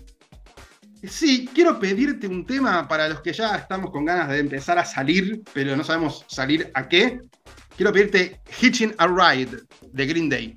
[1.04, 4.86] Sí, quiero pedirte un tema para los que ya estamos con ganas de empezar a
[4.86, 7.22] salir, pero no sabemos salir a qué.
[7.76, 9.58] Quiero pedirte Hitching a Ride
[9.92, 10.56] de Green Day.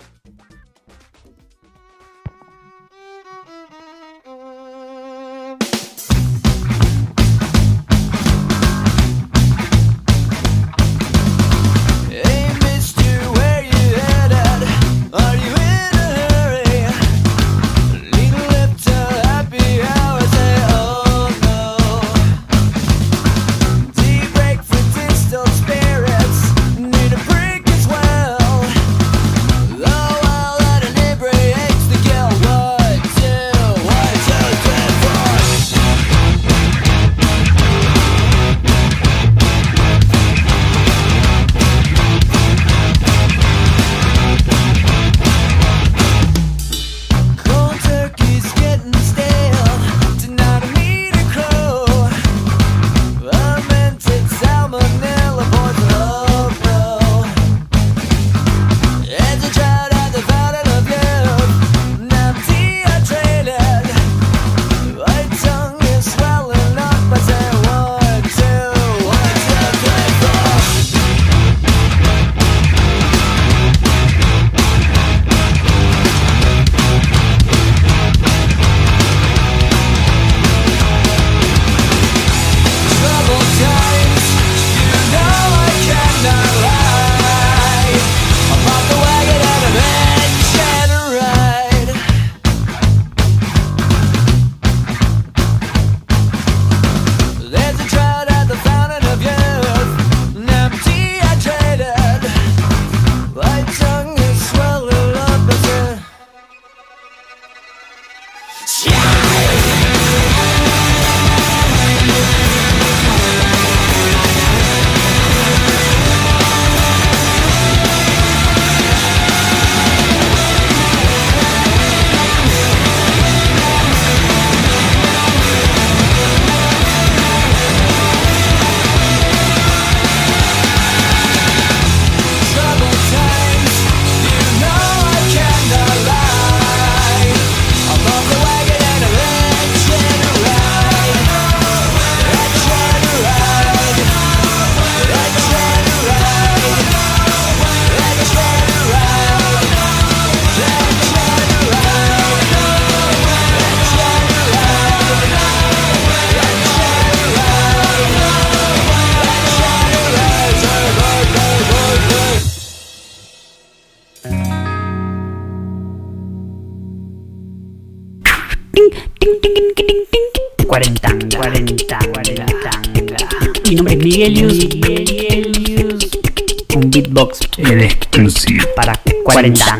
[176.74, 178.66] Un beatbox exclusivo.
[178.74, 179.76] para 40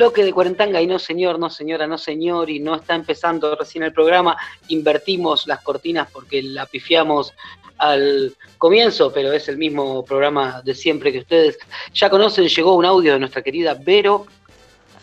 [0.00, 3.84] bloque de Cuarentanga y no señor, no señora, no señor y no está empezando recién
[3.84, 4.34] el programa.
[4.68, 7.34] Invertimos las cortinas porque la pifiamos
[7.76, 11.58] al comienzo, pero es el mismo programa de siempre que ustedes
[11.92, 12.48] ya conocen.
[12.48, 14.24] Llegó un audio de nuestra querida Vero.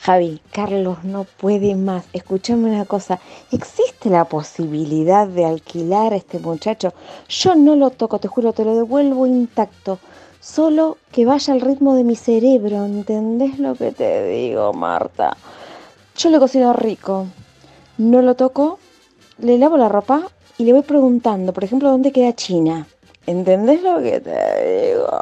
[0.01, 2.05] Javi, Carlos no puede más.
[2.11, 3.19] Escúchame una cosa.
[3.51, 6.91] ¿Existe la posibilidad de alquilar a este muchacho?
[7.29, 9.99] Yo no lo toco, te juro, te lo devuelvo intacto.
[10.47, 12.85] Solo que vaya al ritmo de mi cerebro.
[12.85, 15.35] ¿Entendés lo que te digo, Marta?
[16.15, 17.27] Yo le cocino rico.
[17.97, 18.79] No lo toco,
[19.39, 20.21] le lavo la ropa
[20.57, 22.87] y le voy preguntando, por ejemplo, dónde queda China.
[23.25, 25.21] ¿Entendés lo que te digo?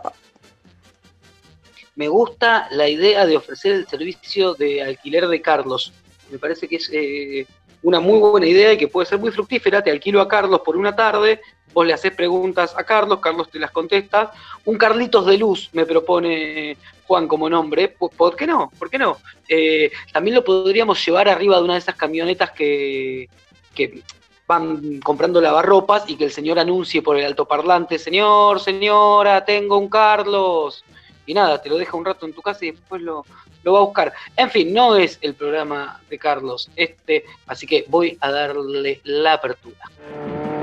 [1.95, 5.91] Me gusta la idea de ofrecer el servicio de alquiler de Carlos.
[6.29, 7.47] Me parece que es eh,
[7.81, 9.83] una muy buena idea y que puede ser muy fructífera.
[9.83, 11.41] Te alquilo a Carlos por una tarde,
[11.75, 14.31] vos le haces preguntas a Carlos, Carlos te las contesta.
[14.63, 17.89] Un Carlitos de Luz me propone Juan como nombre.
[17.89, 18.71] ¿Por, qué no?
[18.79, 19.17] ¿Por qué no?
[19.49, 23.27] Eh, también lo podríamos llevar arriba de una de esas camionetas que,
[23.75, 24.01] que
[24.47, 29.89] van comprando lavarropas y que el señor anuncie por el altoparlante, señor, señora, tengo un
[29.89, 30.85] Carlos.
[31.25, 33.25] Y nada, te lo deja un rato en tu casa y después lo,
[33.63, 34.13] lo va a buscar.
[34.37, 39.33] En fin, no es el programa de Carlos este, así que voy a darle la
[39.33, 40.54] apertura.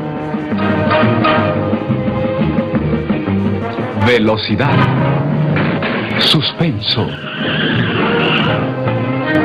[4.06, 4.76] Velocidad.
[6.18, 7.06] Suspenso.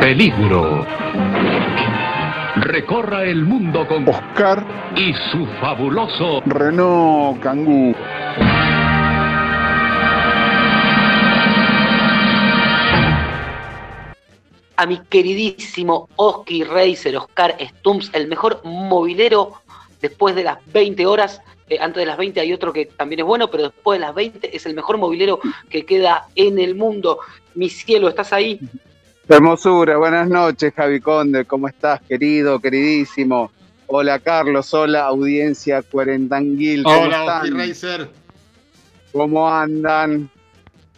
[0.01, 0.86] Peligro.
[2.55, 7.95] Recorra el mundo con Oscar y su fabuloso Renault Kangoo.
[14.75, 19.53] A mi queridísimo Oski Racer, Oscar Stumps, el mejor movilero
[20.01, 21.41] después de las 20 horas.
[21.69, 24.15] Eh, antes de las 20 hay otro que también es bueno, pero después de las
[24.15, 27.19] 20 es el mejor movilero que queda en el mundo.
[27.55, 28.60] Mi cielo, ¿estás ahí?
[29.27, 31.43] Hermosura, buenas noches, Javi Conde.
[31.45, 33.51] ¿Cómo estás, querido, queridísimo?
[33.88, 34.73] Hola, Carlos.
[34.73, 36.83] Hola, audiencia cuarentanguil.
[36.83, 37.57] ¿Cómo Hola, están?
[37.57, 38.10] Racer.
[39.12, 40.29] ¿Cómo andan?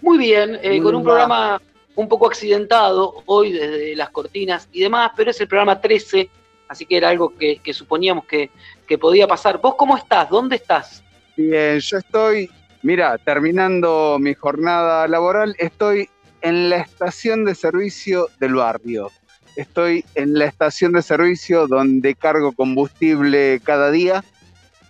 [0.02, 1.62] Muy bien, eh, Muy con un programa
[1.96, 6.30] un poco accidentado hoy desde las cortinas y demás, pero es el programa 13,
[6.70, 8.50] así que era algo que, suponíamos que,
[8.88, 9.60] que podía pasar.
[9.60, 10.30] ¿Vos cómo estás?
[10.30, 11.04] ¿Dónde estás?
[11.36, 12.50] Bien, yo estoy,
[12.84, 16.10] mira, terminando mi jornada laboral, estoy
[16.42, 19.12] en la estación de servicio del barrio.
[19.56, 24.24] Estoy en la estación de servicio donde cargo combustible cada día,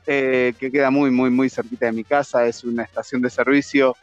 [0.06, 2.46] eh, que queda muy, muy, muy cerquita de mi casa.
[2.46, 3.96] Es una estación de servicio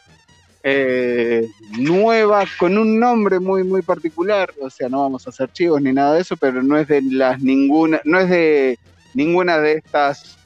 [0.68, 1.48] eh,
[1.78, 4.52] nueva, con un nombre muy, muy particular.
[4.60, 7.02] O sea, no vamos a hacer chivos ni nada de eso, pero no es de
[7.02, 8.76] las ninguna, no es de
[9.14, 10.36] ninguna de estas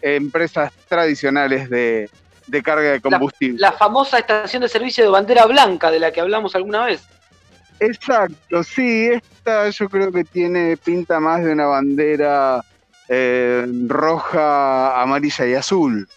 [0.00, 2.08] empresas tradicionales de,
[2.46, 3.60] de carga de combustible.
[3.60, 7.02] La famosa estación de servicio de bandera blanca de la que hablamos alguna vez.
[7.78, 12.64] Exacto, sí, esta yo creo que tiene pinta más de una bandera
[13.10, 16.08] eh, roja, amarilla y azul.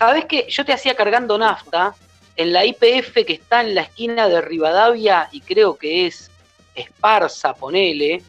[0.00, 1.94] ¿Sabés que yo te hacía cargando nafta
[2.36, 6.30] en la IPF que está en la esquina de Rivadavia y creo que es
[6.74, 8.22] Esparza, ponele,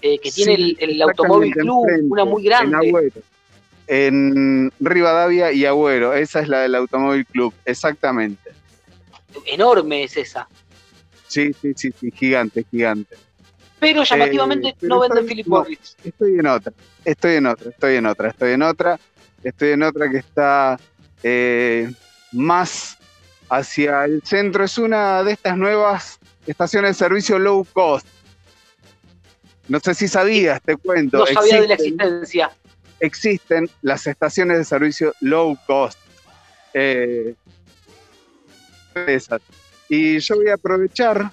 [0.00, 2.88] eh, que tiene el, el Automóvil Club, enfrente, una muy En grande.
[2.88, 3.20] Agüero.
[3.86, 8.50] En Rivadavia y Agüero, esa es la del Automóvil Club, exactamente.
[9.46, 10.48] Enorme es esa.
[11.28, 13.16] Sí, sí, sí, sí, gigante, gigante.
[13.78, 15.96] Pero llamativamente Eh, pero no venden Philip no, Morris.
[16.04, 16.72] Estoy en otra,
[17.04, 19.00] estoy en otra, estoy en otra, estoy en otra,
[19.42, 20.78] estoy en otra que está
[21.22, 21.92] eh,
[22.32, 22.96] más
[23.52, 24.64] hacia el centro.
[24.64, 28.06] Es una de estas nuevas estaciones de servicio low cost.
[29.68, 31.18] No sé si sabías, te cuento.
[31.18, 32.50] No sabía de la existen- existencia.
[33.00, 35.98] existen las estaciones de servicio low cost.
[36.72, 37.34] Eh,
[39.06, 39.40] esas.
[39.88, 41.30] Y yo voy a aprovechar,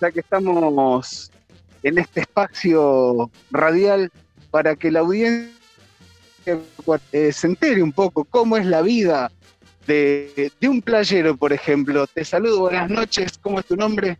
[0.00, 1.30] ya que estamos
[1.84, 4.10] en este espacio radial,
[4.50, 5.52] para que la audiencia
[7.12, 9.30] eh, se entere un poco cómo es la vida
[9.86, 12.06] de, de un playero, por ejemplo.
[12.06, 14.18] Te saludo, buenas noches, ¿cómo es tu nombre?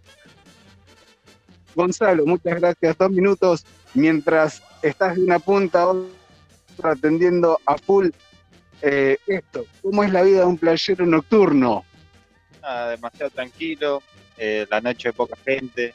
[1.74, 2.96] Gonzalo, muchas gracias.
[2.96, 8.10] Dos minutos mientras estás de una punta a otra atendiendo a full
[8.82, 9.64] eh, esto.
[9.82, 11.84] ¿Cómo es la vida de un playero nocturno?
[12.62, 14.02] Nada, demasiado tranquilo.
[14.36, 15.94] eh, la noche de poca gente,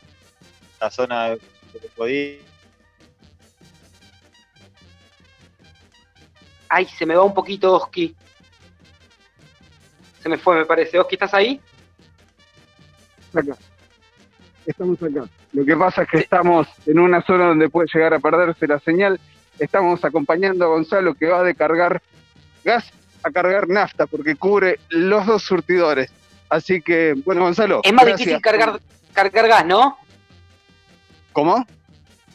[0.79, 1.39] la zona de
[1.95, 2.37] podía.
[6.69, 8.15] Ay, se me va un poquito Oski.
[10.21, 10.99] Se me fue, me parece.
[10.99, 11.59] Oski, ¿estás ahí?
[13.33, 13.55] Acá.
[14.65, 15.25] Estamos acá.
[15.53, 18.79] Lo que pasa es que estamos en una zona donde puede llegar a perderse la
[18.79, 19.19] señal.
[19.57, 22.01] Estamos acompañando a Gonzalo que va de cargar
[22.63, 22.91] gas
[23.23, 26.11] a cargar nafta porque cubre los dos surtidores.
[26.49, 27.81] Así que, bueno, Gonzalo.
[27.83, 28.19] Es más gracias.
[28.19, 28.79] difícil cargar,
[29.13, 29.97] cargar gas, ¿no?
[31.33, 31.65] ¿Cómo?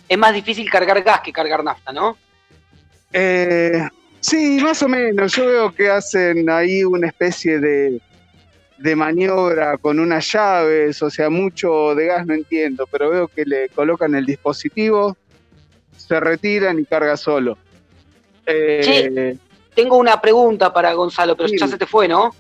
[0.09, 2.17] Es más difícil cargar gas que cargar nafta, ¿no?
[3.13, 3.89] Eh,
[4.25, 5.35] sí, más o menos.
[5.35, 8.01] Yo veo que hacen ahí una especie de,
[8.79, 13.45] de maniobra con unas llaves, o sea, mucho de gas no entiendo, pero veo que
[13.45, 15.17] le colocan el dispositivo,
[15.97, 17.59] se retiran y carga solo.
[18.47, 19.39] Eh, Che.
[19.75, 21.59] Tengo una pregunta para Gonzalo, pero Sí.
[21.59, 22.35] ya se te fue, ¿no?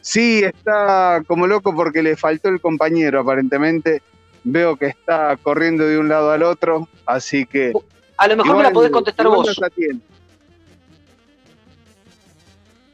[0.00, 4.00] Sí, está como loco porque le faltó el compañero, aparentemente.
[4.44, 7.72] Veo que está corriendo de un lado al otro, así que.
[8.16, 9.60] A lo mejor me la podés contestar vos.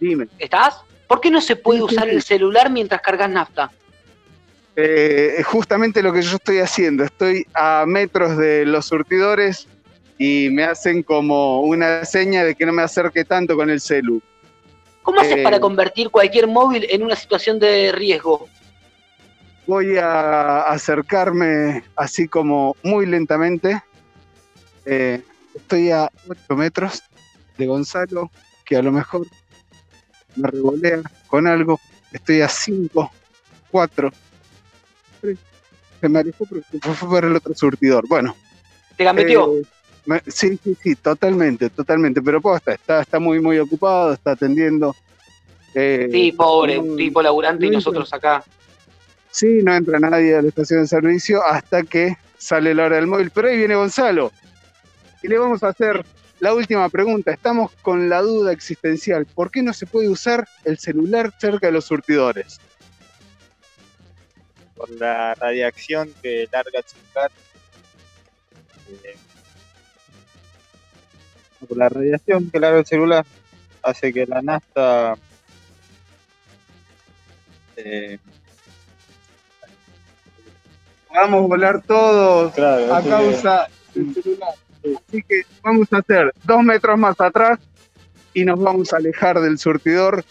[0.04, 0.28] Dime.
[0.38, 0.82] ¿Estás?
[1.06, 3.70] ¿Por qué no se puede usar el celular mientras cargas nafta?
[4.76, 7.04] Eh, es justamente lo que yo estoy haciendo.
[7.04, 9.66] Estoy a metros de los surtidores
[10.18, 14.20] y me hacen como una seña de que no me acerque tanto con el celu.
[15.02, 18.46] ¿Cómo haces Eh, para convertir cualquier móvil en una situación de riesgo?
[19.66, 23.82] Voy a acercarme así como muy lentamente.
[24.84, 25.22] Eh,
[25.54, 27.02] estoy a 8 metros
[27.56, 28.30] de Gonzalo,
[28.66, 29.26] que a lo mejor
[30.36, 31.80] me revolea con algo.
[32.12, 33.10] Estoy a 5,
[33.70, 34.12] 4,
[35.20, 35.38] 3.
[36.00, 38.06] Se me alejó porque fue para el otro surtidor.
[38.08, 38.36] Bueno.
[38.96, 39.56] ¿Te gambeteó?
[39.56, 39.64] eh,
[40.26, 42.22] sí, sí, sí, totalmente, totalmente.
[42.22, 44.94] Pero posta, está, está muy, muy ocupado, está atendiendo.
[45.74, 48.44] Eh, Sí, pobre, un tipo laburante y no nosotros acá.
[49.30, 53.08] Sí, no entra nadie a la estación de servicio hasta que sale la hora del
[53.08, 53.30] móvil.
[53.30, 54.30] Pero ahí viene Gonzalo.
[55.22, 56.04] Y le vamos a hacer
[56.40, 57.32] la última pregunta.
[57.32, 59.26] Estamos con la duda existencial.
[59.26, 62.60] ¿Por qué no se puede usar el celular cerca de los surtidores?
[64.76, 67.30] por la radiación que larga el celular.
[69.04, 69.16] eh,
[71.68, 73.24] por la radiación que larga el celular
[73.82, 75.14] hace que la nafta
[77.76, 78.18] eh,
[81.14, 84.54] Vamos a volar todos Claro, a causa del celular.
[84.84, 87.58] Así que vamos a hacer dos metros más atrás
[88.34, 90.24] y nos vamos a alejar del surtidor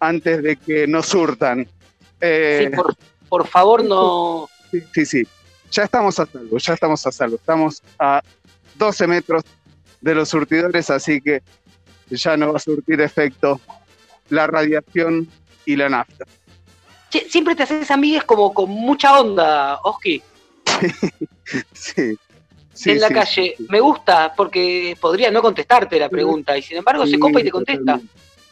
[0.00, 1.68] antes de que nos surtan.
[2.20, 2.94] Eh, Sí, por,
[3.28, 4.48] por favor, no.
[4.70, 5.28] Sí, sí, sí.
[5.70, 7.36] Ya estamos a salvo, ya estamos a salvo.
[7.36, 8.20] Estamos a
[8.76, 9.42] 12 metros
[10.00, 11.42] de los surtidores, así que
[12.10, 13.60] ya no va a surtir efecto
[14.30, 15.28] la radiación
[15.64, 16.24] y la nafta.
[17.10, 20.22] Che, siempre te haces amigues como con mucha onda, Oski,
[21.44, 21.60] Sí.
[21.72, 22.18] sí,
[22.86, 23.54] en la sí, calle.
[23.68, 27.50] Me gusta porque podría no contestarte la pregunta y sin embargo se copa y te
[27.50, 28.00] contesta.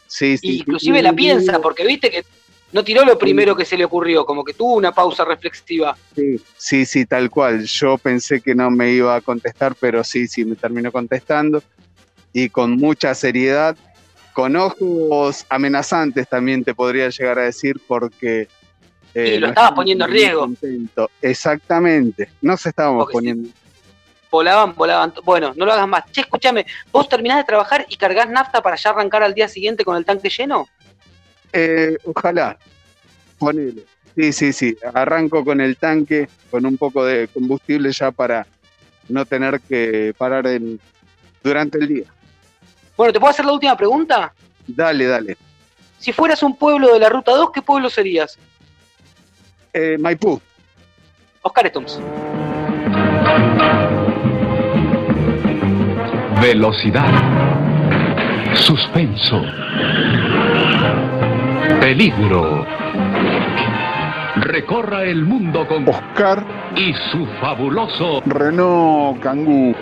[0.07, 0.47] Sí, sí.
[0.47, 2.23] Y inclusive la piensa porque viste que
[2.71, 5.97] no tiró lo primero que se le ocurrió, como que tuvo una pausa reflexiva.
[6.15, 7.63] Sí, sí, sí, tal cual.
[7.65, 11.63] Yo pensé que no me iba a contestar, pero sí, sí, me terminó contestando.
[12.31, 13.75] Y con mucha seriedad,
[14.33, 18.47] con ojos amenazantes también te podría llegar a decir, porque...
[19.15, 20.39] eh, Y lo no estabas estaba poniendo en riesgo.
[20.41, 21.09] contento.
[21.23, 23.51] Exactamente, nos estábamos Porque sí.
[24.31, 25.13] Volaban, volaban.
[25.23, 26.03] Bueno, no lo hagas más.
[26.11, 29.83] Che, escúchame, ¿vos terminás de trabajar y cargás nafta para ya arrancar al día siguiente
[29.83, 30.67] con el tanque lleno?
[31.51, 32.57] Eh, ojalá,
[33.39, 33.85] ponele.
[34.15, 38.45] Sí, sí, sí, arranco con el tanque, con un poco de combustible ya para
[39.07, 40.79] no tener que parar en-
[41.43, 42.03] durante el día.
[42.97, 44.33] Bueno, ¿te puedo hacer la última pregunta?
[44.67, 45.37] Dale, dale.
[45.99, 48.37] Si fueras un pueblo de la Ruta 2, ¿qué pueblo serías?
[49.73, 50.39] Eh, Maipú.
[51.41, 51.99] Oscar Stumps.
[56.41, 57.11] Velocidad.
[58.53, 59.41] Suspenso.
[61.81, 62.65] Peligro.
[64.37, 66.45] Recorra el mundo con Oscar
[66.77, 69.75] y su fabuloso Renault Kangoo.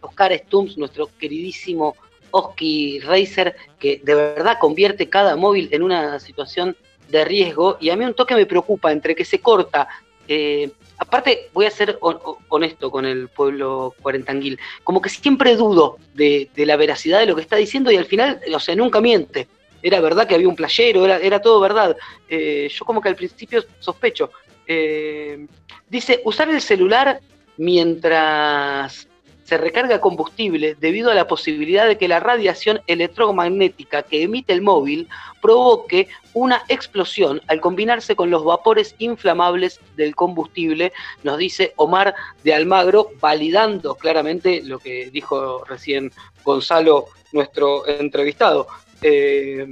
[0.00, 1.96] Oscar Stumps, nuestro queridísimo
[2.30, 6.76] Oski Racer, que de verdad convierte cada móvil en una situación
[7.12, 7.76] de riesgo.
[7.80, 9.86] Y a mí un toque me preocupa entre que se corta.
[10.28, 14.58] eh, aparte, voy a ser hon- honesto con el pueblo cuarentanguil.
[14.84, 18.40] Como que siempre dudo de, la veracidad de lo que está diciendo y al final,
[18.54, 19.48] o sea, nunca miente.
[19.82, 21.96] Era verdad que había un playero, era, era todo verdad.
[22.28, 24.30] Eh, yo como que al principio sospecho.
[24.66, 25.44] Eh,
[25.90, 27.20] dice, usar el celular
[27.58, 29.08] mientras
[29.44, 34.62] se recarga combustible debido a la posibilidad de que la radiación electromagnética que emite el
[34.62, 35.08] móvil
[35.40, 42.14] provoque una explosión al combinarse con los vapores inflamables del combustible, nos dice Omar
[42.44, 46.12] de Almagro, validando claramente lo que dijo recién
[46.44, 48.66] Gonzalo, nuestro entrevistado.
[49.02, 49.66] Eh,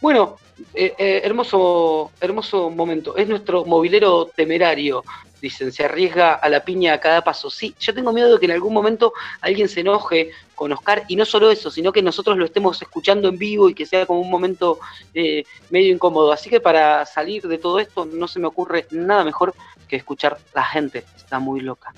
[0.00, 0.36] bueno,
[0.74, 3.16] eh, eh, hermoso, hermoso momento.
[3.16, 5.04] Es nuestro movilero temerario,
[5.42, 7.50] dicen, se arriesga a la piña a cada paso.
[7.50, 11.16] Sí, yo tengo miedo de que en algún momento alguien se enoje con Oscar, y
[11.16, 14.20] no solo eso, sino que nosotros lo estemos escuchando en vivo y que sea como
[14.20, 14.78] un momento
[15.12, 16.30] eh, medio incómodo.
[16.30, 19.54] Así que para salir de todo esto no se me ocurre nada mejor
[19.88, 21.04] que escuchar la gente.
[21.16, 21.92] Está muy loca.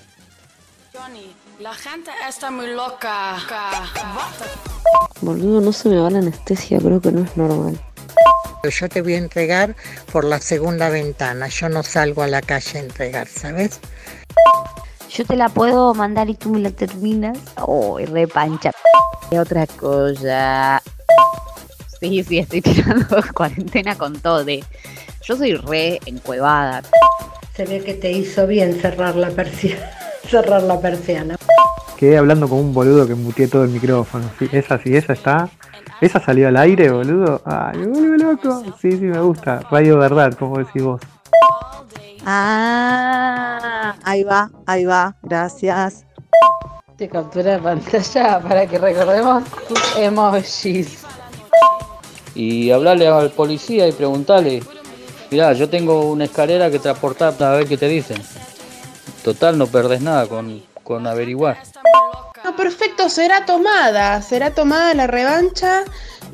[0.94, 3.36] Johnny, la gente está muy loca.
[5.20, 7.78] Boludo, no se me va la anestesia, creo que no es normal.
[8.70, 9.74] Yo te voy a entregar
[10.10, 11.48] por la segunda ventana.
[11.48, 13.78] Yo no salgo a la calle a entregar, ¿sabes?
[15.10, 17.38] Yo te la puedo mandar y tú me la terminas.
[17.56, 18.70] Oh, re pancha.
[19.30, 20.82] Y otra cosa.
[22.00, 24.44] Sí, sí, estoy tirando cuarentena con todo.
[24.44, 24.64] de-
[25.22, 26.82] Yo soy re encuevada.
[27.54, 29.90] Se ve que te hizo bien cerrar la persiana.
[30.28, 31.36] cerrar la persiana.
[31.98, 34.28] Quedé hablando con un boludo que muteé todo el micrófono.
[34.38, 35.48] Sí, esa sí, esa está.
[36.00, 37.40] Esa salió al aire, boludo.
[37.44, 38.62] Ay, me vuelve loco.
[38.80, 39.60] Sí, sí, me gusta.
[39.70, 41.00] Radio verdad, como decís vos.
[42.26, 46.06] Ah, ahí va, ahí va, gracias.
[46.96, 51.04] Te captura de pantalla para que recordemos tus emojis.
[52.34, 54.62] y hablarle al policía y preguntarle,
[55.30, 58.20] mirá, yo tengo una escalera que transportar a ver qué te dicen.
[59.22, 61.58] Total, no perdés nada con, con averiguar.
[62.44, 65.82] No, perfecto, será tomada, será tomada la revancha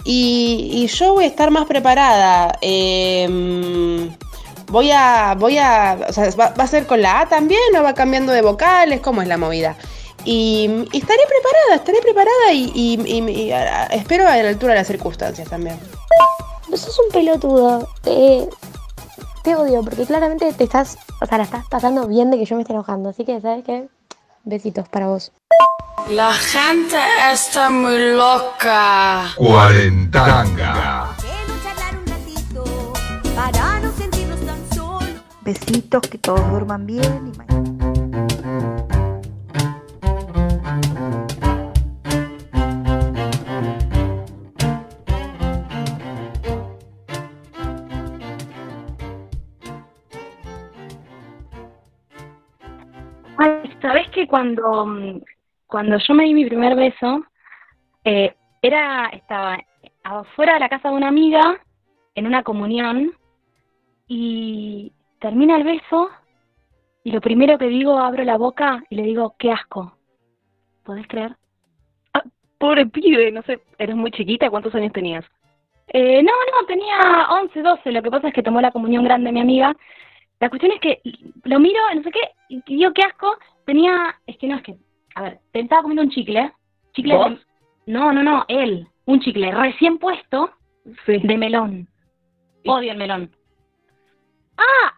[0.05, 2.59] y, y yo voy a estar más preparada.
[2.61, 4.15] Em,
[4.67, 7.83] voy a, voy a, o sea, ¿va, va a ser con la A también o
[7.83, 9.01] va cambiando de vocales?
[9.01, 9.77] ¿Cómo es la movida?
[10.25, 14.75] Y, y estaré preparada, estaré preparada y, y- y- y, a- espero a la altura
[14.75, 15.79] de las circunstancias también.
[16.69, 17.89] No sos un pelotudo.
[18.03, 18.49] Te,
[19.45, 22.57] te odio porque claramente te estás, o sea, la estás pasando bien de que yo
[22.57, 23.09] me esté enojando.
[23.11, 23.89] Así que, ¿sabes qué?
[24.45, 25.33] Besitos para vos.
[26.09, 26.97] La gente
[27.33, 29.33] está muy loca.
[29.37, 31.09] Cuarentanga.
[33.35, 35.09] Para no sentirnos tan solos.
[35.43, 37.80] Besitos, que todos duerman bien y mañana.
[54.21, 54.87] Que cuando,
[55.67, 57.25] cuando yo me di mi primer beso,
[58.05, 59.59] eh, era, estaba
[60.05, 61.59] afuera de la casa de una amiga,
[62.15, 63.13] en una comunión,
[64.07, 66.11] y termina el beso,
[67.03, 69.97] y lo primero que digo, abro la boca y le digo, qué asco.
[70.85, 71.37] ¿Podés creer?
[72.13, 72.23] Ah,
[72.59, 75.25] pobre pibe, no sé, eres muy chiquita, ¿cuántos años tenías?
[75.89, 79.33] Eh, no, no, tenía 11, 12, lo que pasa es que tomó la comunión grande
[79.33, 79.75] mi amiga,
[80.41, 81.01] la cuestión es que
[81.45, 83.37] lo miro, no sé qué, y digo qué asco.
[83.67, 84.77] Tenía, es que no, es que,
[85.15, 86.53] a ver, te estaba comiendo un chicle.
[86.93, 87.31] Chicle ¿Vos?
[87.31, 87.41] de-
[87.87, 88.87] no, no, no, él.
[89.07, 90.53] Un chicle recién puesto
[91.07, 91.89] de melón.
[92.65, 93.31] Odio el melón.
[94.57, 94.93] Ah,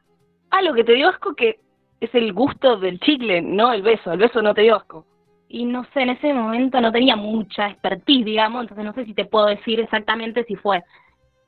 [0.51, 1.61] ah, lo que te dio asco que
[2.01, 4.13] es el gusto del chicle, no el beso.
[4.13, 5.07] El beso no te dio asco.
[5.49, 9.15] Y no sé, en ese momento no tenía mucha expertise, digamos, entonces no sé si
[9.15, 10.83] te puedo decir exactamente si fue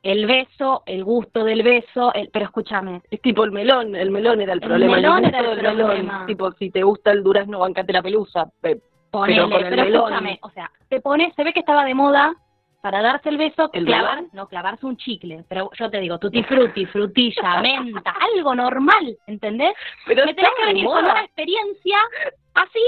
[0.04, 3.00] el beso, el gusto del beso, el, pero escúchame.
[3.10, 4.96] Es tipo el melón, el melón era el problema.
[4.96, 5.86] melón gusto era el del melón.
[5.88, 6.26] problema.
[6.26, 8.46] Tipo, si te gusta el durazno, bancate la pelusa.
[8.60, 8.80] pe-
[9.10, 10.02] Ponele, pero con el pero melón.
[10.12, 12.34] escúchame, o sea, te pones, se ve que estaba de moda
[12.82, 14.30] para darse el beso, ¿El clavar, melón?
[14.34, 19.72] no, clavarse un chicle, pero yo te digo, tutti frutti, frutilla, menta, algo normal, ¿entendés?
[20.04, 21.96] Pero Me tenés que venir con una experiencia
[22.54, 22.84] así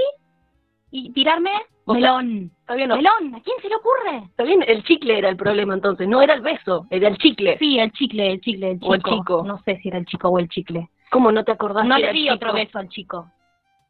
[0.91, 1.53] y tirarme
[1.87, 2.51] Sea, melón.
[2.61, 2.97] Está bien, no.
[2.97, 4.25] Melón, ¿a quién se le ocurre?
[4.25, 7.57] Está bien, el chicle era el problema entonces, no era el beso, era el chicle.
[7.59, 8.91] Sí, el chicle, el chicle, el chico.
[8.91, 9.45] O el chico.
[9.47, 10.91] No sé si era el chico o el chicle.
[11.11, 13.31] ¿Cómo no te acordás No que le di otro beso al chico.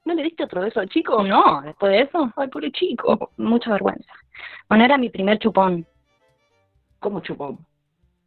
[0.04, 1.22] ¿No le diste otro beso al chico?
[1.24, 3.30] No, después de eso, Ay, pobre chico.
[3.38, 4.12] mucha vergüenza.
[4.68, 5.86] Bueno, era mi primer chupón.
[7.00, 7.58] ¿Cómo chupón?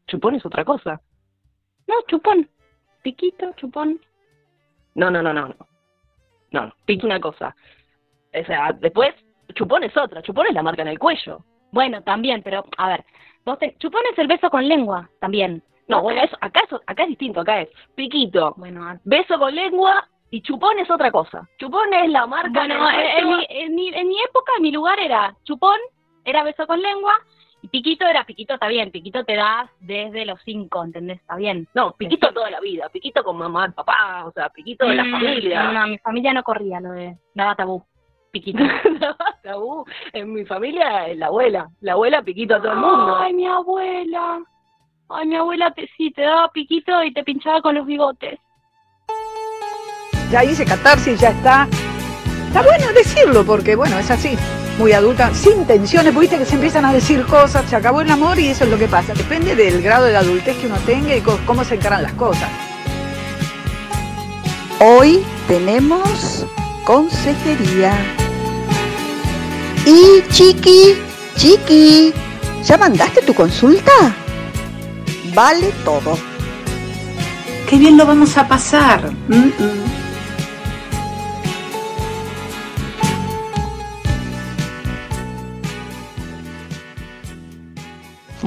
[0.07, 0.99] Chupón es otra cosa.
[1.87, 2.49] No, chupón.
[3.03, 3.99] Piquito, chupón.
[4.95, 5.47] No, no, no, no.
[5.47, 5.55] No,
[6.51, 6.73] no, no.
[6.85, 7.55] pique una cosa.
[8.33, 9.13] O sea, después,
[9.53, 10.21] chupón es otra.
[10.21, 11.43] Chupón es la marca en el cuello.
[11.71, 13.05] Bueno, también, pero a ver,
[13.45, 13.75] vos te...
[13.77, 15.63] chupón es el beso con lengua, también.
[15.87, 17.41] No, bueno, eso, acá, es, acá es distinto.
[17.41, 21.47] Acá es piquito, Bueno, beso con lengua y chupón es otra cosa.
[21.57, 24.99] Chupón es la marca bueno en mi, en, mi, en mi época, en mi lugar
[24.99, 25.77] era chupón,
[26.23, 27.13] era beso con lengua,
[27.61, 31.19] y piquito era piquito, está bien, piquito te das desde los cinco, ¿entendés?
[31.19, 31.67] Está bien.
[31.73, 32.87] No, piquito toda la vida.
[32.89, 35.71] Piquito con mamá, papá, o sea, piquito de la Mm, familia.
[35.71, 37.83] No, mi familia no corría lo de, daba tabú.
[38.31, 38.59] Piquito
[39.43, 39.85] tabú.
[40.13, 41.69] En mi familia es la abuela.
[41.81, 43.15] La abuela piquito a todo el mundo.
[43.17, 44.39] Ay, mi abuela.
[45.09, 48.39] Ay, mi abuela te, sí, te daba piquito y te pinchaba con los bigotes.
[50.31, 51.67] Ya hice catarsis, ya está.
[52.47, 54.37] Está bueno decirlo porque, bueno, es así.
[54.77, 58.09] Muy adulta, sin tensiones, porque viste que se empiezan a decir cosas, se acabó el
[58.09, 59.13] amor y eso es lo que pasa.
[59.13, 62.49] Depende del grado de adultez que uno tenga y co- cómo se encaran las cosas.
[64.79, 66.45] Hoy tenemos
[66.89, 67.93] consejería.
[69.85, 70.97] Y Chiqui,
[71.35, 72.11] Chiqui,
[72.63, 73.91] ¿ya mandaste tu consulta?
[75.35, 76.17] Vale todo.
[77.69, 79.11] Qué bien lo vamos a pasar.
[79.27, 79.89] Mm, mm.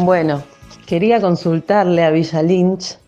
[0.04, 0.42] Bueno,
[0.84, 2.98] quería consultarle a Villa Lynch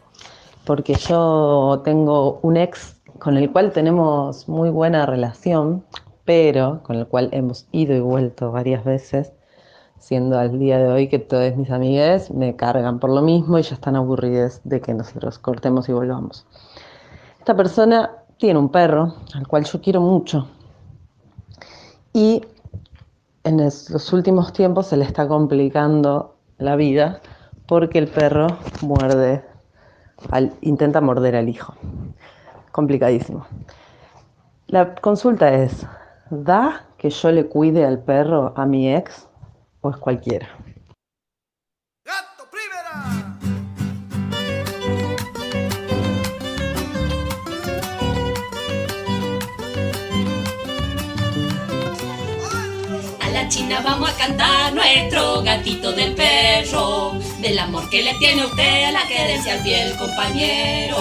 [0.64, 2.93] porque yo tengo un ex
[3.25, 5.83] con el cual tenemos muy buena relación,
[6.27, 9.33] pero con el cual hemos ido y vuelto varias veces,
[9.99, 13.62] siendo al día de hoy que todas mis amigas me cargan por lo mismo y
[13.62, 16.47] ya están aburridas de que nosotros cortemos y volvamos.
[17.39, 20.47] Esta persona tiene un perro al cual yo quiero mucho
[22.12, 22.43] y
[23.45, 27.22] en los últimos tiempos se le está complicando la vida
[27.66, 28.49] porque el perro
[28.83, 29.43] muerde,
[30.31, 31.72] al- intenta morder al hijo.
[32.75, 33.47] Complicadísimo.
[34.66, 35.87] La consulta es,
[36.29, 39.29] ¿da que yo le cuide al perro a mi ex
[39.81, 40.49] o es cualquiera?
[53.20, 58.45] A la China vamos a cantar nuestro gatito del perro, del amor que le tiene
[58.45, 60.97] usted a la querencia al fiel compañero.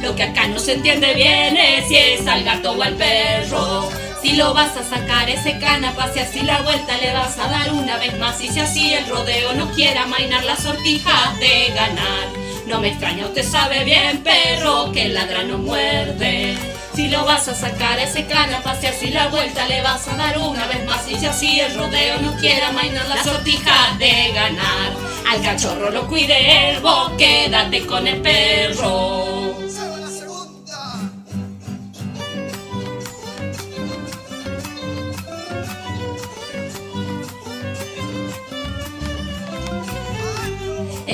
[0.00, 3.88] Lo que acá no se entiende bien es si es al gato o al perro.
[4.22, 7.72] Si lo vas a sacar ese cana, pase así la vuelta le vas a dar
[7.72, 8.40] una vez más.
[8.42, 12.28] Y si así el rodeo no quiera amainar las sortijas de ganar.
[12.66, 16.58] No me extraña, usted sabe bien, perro, que el ladra no muerde.
[16.94, 20.38] Si lo vas a sacar ese cana, pase así la vuelta, le vas a dar
[20.38, 21.08] una vez más.
[21.08, 24.92] Y si así el rodeo no quiera mainar la sortija de ganar,
[25.30, 29.45] al cachorro lo cuide el vos, quédate con el perro.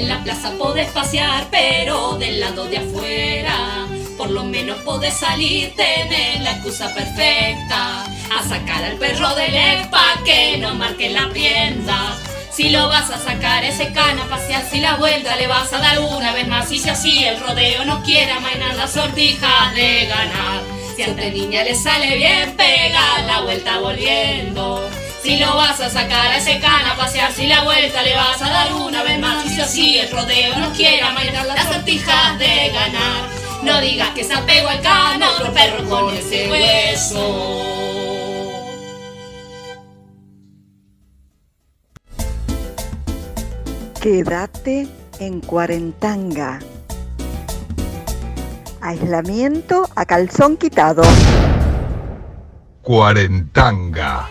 [0.03, 3.87] En la plaza podés pasear, pero del lado de afuera.
[4.19, 8.03] Por lo menos podés salir, tener la excusa perfecta.
[8.37, 12.19] A sacar al perro del EPA que no marque la prenda.
[12.51, 16.01] Si lo vas a sacar ese cana, pasear si la vuelta le vas a dar
[16.01, 16.73] una vez más.
[16.73, 20.63] Y si así el rodeo no quiere amainar la sortija de ganar.
[20.97, 24.83] Si a niña le sale bien, pega la vuelta volviendo.
[25.23, 28.51] Si lo vas a sacar a ese cana, pasear si la vuelta le vas a
[28.51, 29.47] dar una vez más.
[29.47, 33.29] Y si así el rodeo no quiere amainar las sortijas de ganar.
[33.63, 37.63] No digas que se apegó al cana, otro perro con ese hueso.
[44.01, 44.89] Quédate
[45.21, 46.59] en Cuarentanga.
[48.81, 51.05] Aislamiento a calzón quitado.
[52.83, 54.29] Cuarentanga.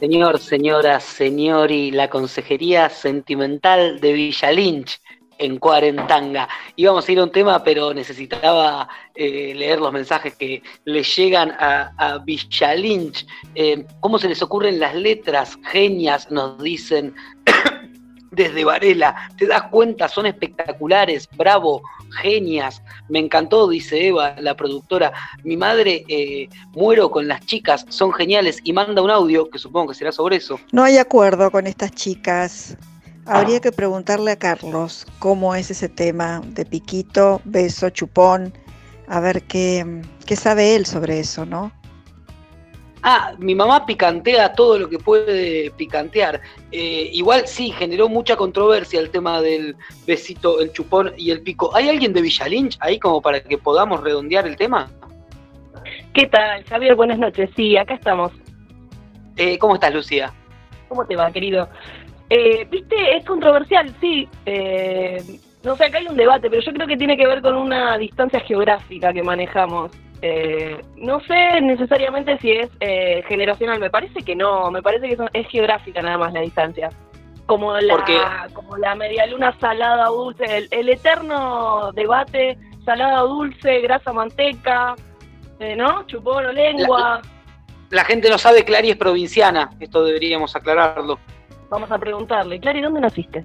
[0.00, 4.98] Señor, señora, señori, la consejería sentimental de Villa Lynch
[5.36, 6.48] en Cuarentanga.
[6.74, 11.50] Íbamos a ir a un tema, pero necesitaba eh, leer los mensajes que le llegan
[11.50, 13.26] a, a Villa Lynch.
[13.54, 15.58] Eh, ¿Cómo se les ocurren las letras?
[15.70, 17.14] Genias, nos dicen
[18.30, 19.30] desde Varela.
[19.36, 20.08] ¿Te das cuenta?
[20.08, 21.28] Son espectaculares.
[21.36, 21.82] Bravo,
[22.22, 22.82] genias.
[23.08, 25.12] Me encantó, dice Eva, la productora.
[25.44, 28.58] Mi madre, eh, muero con las chicas, son geniales.
[28.64, 30.58] Y manda un audio, que supongo que será sobre eso.
[30.72, 32.76] No hay acuerdo con estas chicas.
[33.26, 38.52] Habría que preguntarle a Carlos cómo es ese tema de piquito, beso, chupón,
[39.06, 41.70] a ver qué, qué sabe él sobre eso, ¿no?
[43.02, 46.40] Ah, mi mamá picantea todo lo que puede picantear.
[46.70, 49.74] Eh, igual sí, generó mucha controversia el tema del
[50.06, 51.74] besito, el chupón y el pico.
[51.74, 54.90] ¿Hay alguien de Villa Lynch ahí como para que podamos redondear el tema?
[56.12, 56.94] ¿Qué tal, Javier?
[56.94, 57.48] Buenas noches.
[57.56, 58.32] Sí, acá estamos.
[59.36, 60.32] Eh, ¿Cómo estás, Lucía?
[60.88, 61.68] ¿Cómo te va, querido?
[62.28, 64.28] Eh, Viste, es controversial, sí.
[64.44, 65.22] Eh,
[65.64, 67.96] no sé, acá hay un debate, pero yo creo que tiene que ver con una
[67.96, 69.90] distancia geográfica que manejamos.
[70.22, 75.16] Eh, no sé necesariamente si es eh, generacional, me parece que no, me parece que
[75.16, 76.90] son- es geográfica nada más la distancia.
[77.46, 78.20] Como la, Porque-
[78.52, 84.94] como la media luna salada dulce, el, el eterno debate salada dulce, grasa manteca,
[85.58, 86.06] eh, ¿no?
[86.06, 87.22] Chupón o lengua.
[87.90, 91.18] La gente no sabe, Clary es provinciana, esto deberíamos aclararlo.
[91.70, 93.44] Vamos a preguntarle, Clary, ¿dónde naciste?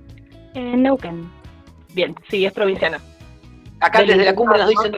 [0.54, 1.30] En Neuquén.
[1.94, 3.00] Bien, sí, es provinciana.
[3.80, 4.96] Acá Del desde la cumbre nos dicen,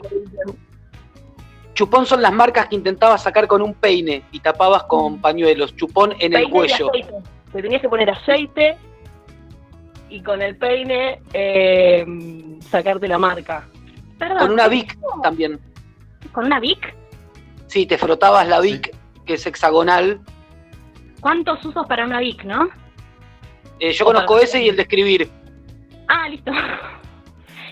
[1.78, 6.10] chupón son las marcas que intentabas sacar con un peine y tapabas con pañuelos, chupón
[6.18, 6.90] en el Peine cuello.
[7.52, 8.76] Te tenías que poner aceite
[10.10, 12.04] y con el peine eh,
[12.68, 13.68] sacarte la marca.
[14.18, 14.38] Perdón.
[14.38, 15.60] Con una Vic también.
[16.32, 16.96] ¿Con una Vic?
[17.68, 18.92] Sí, te frotabas la Vic,
[19.24, 20.20] que es hexagonal.
[21.20, 22.70] ¿Cuántos usos para una Vic, no?
[23.78, 25.30] Eh, yo conozco ese y el de escribir.
[26.08, 26.50] Ah, listo.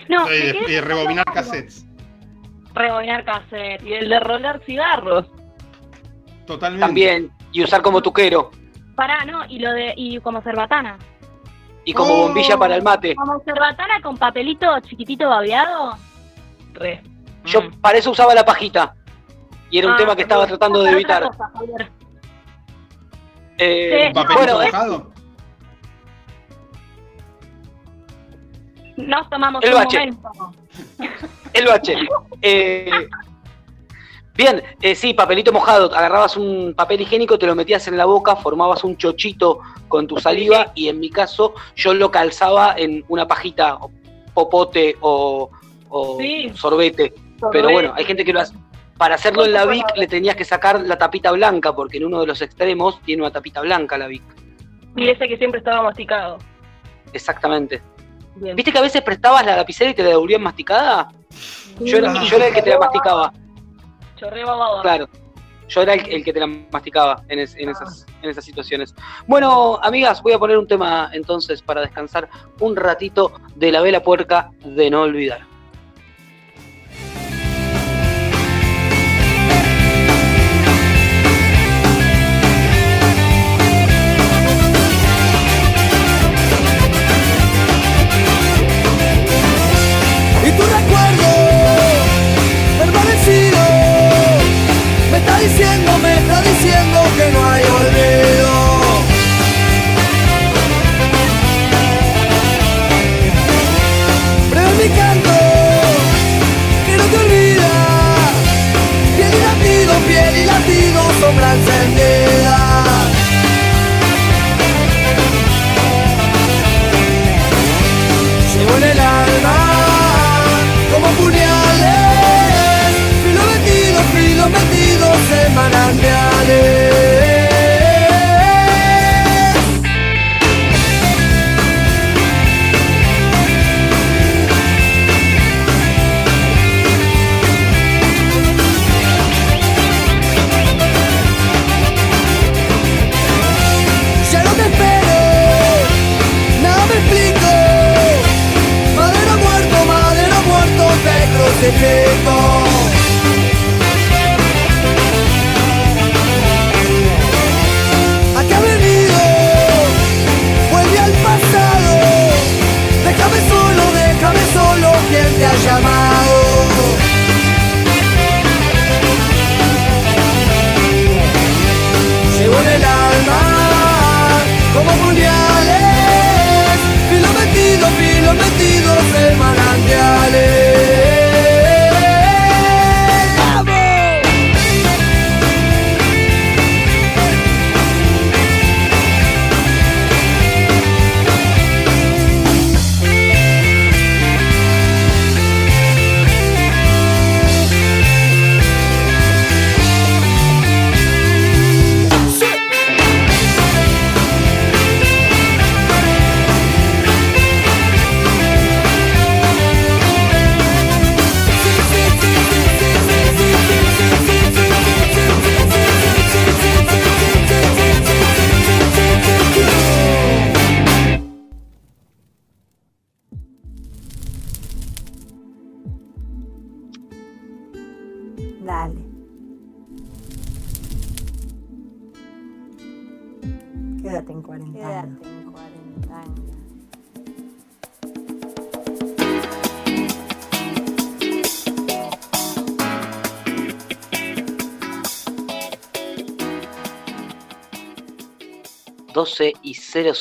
[0.09, 1.85] No, Y de- rebobinar cassettes.
[2.77, 5.25] Rebobinar cassette y el de rolar cigarros.
[6.45, 6.85] Totalmente.
[6.85, 7.31] También.
[7.51, 8.51] Y usar como tuquero.
[8.95, 10.97] Pará, no, y lo de, y como cerbatana.
[11.85, 12.21] Y como Oh.
[12.23, 13.15] bombilla para el mate.
[13.15, 15.97] Como cerbatana con papelito chiquitito babeado.
[16.73, 17.01] Re.
[17.45, 18.93] Yo para eso usaba la pajita.
[19.69, 21.23] Y era un Ah, tema que estaba tratando de evitar.
[21.27, 21.51] cosa.
[23.57, 25.11] Eh, Sí, ¿Papelito bueno, mojado?
[28.97, 29.97] Nos tomamos El un bache.
[29.99, 30.31] momento.
[31.53, 31.95] el bache.
[32.41, 33.07] Eh,
[34.35, 35.93] bien, eh, sí, papelito mojado.
[35.95, 40.17] Agarrabas un papel higiénico, te lo metías en la boca, formabas un chochito con tu
[40.19, 43.91] saliva y en mi caso yo lo calzaba en una pajita, o
[44.33, 45.49] popote o,
[45.89, 46.51] o Sí.
[46.55, 47.13] sorbete.
[47.39, 47.73] Pero Sorbete.
[47.73, 48.55] bueno, hay gente que lo hace.
[48.97, 52.19] Para hacerlo en la Vic le tenías que sacar la tapita blanca, porque en uno
[52.21, 54.23] de los extremos tiene una tapita blanca la Vic.
[54.95, 56.39] Y ese que siempre estaba masticado.
[57.13, 57.79] Exactamente.
[58.39, 58.55] Bien.
[58.55, 61.09] ¿Viste que a veces prestabas la lapicera y te la devolvían masticada?
[61.79, 63.33] Yo era, yo era el que te la masticaba.
[64.15, 64.81] Chorré bababa.
[64.81, 65.07] Claro.
[65.69, 68.95] Yo era el, el que te la masticaba en, es- en esas, en esas situaciones.
[69.27, 72.29] Bueno, amigas, voy a poner un tema entonces para descansar
[72.61, 75.41] un ratito de la vela puerca de no olvidar.
[96.67, 96.96] Me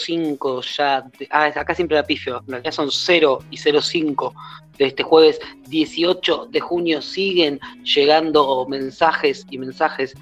[0.06, 1.04] 05 ya.
[1.30, 2.42] ah, acá siempre la pifio.
[2.48, 4.34] En son 0 y 05
[4.78, 7.02] de este jueves 18 de junio.
[7.02, 10.14] Siguen llegando mensajes y mensajes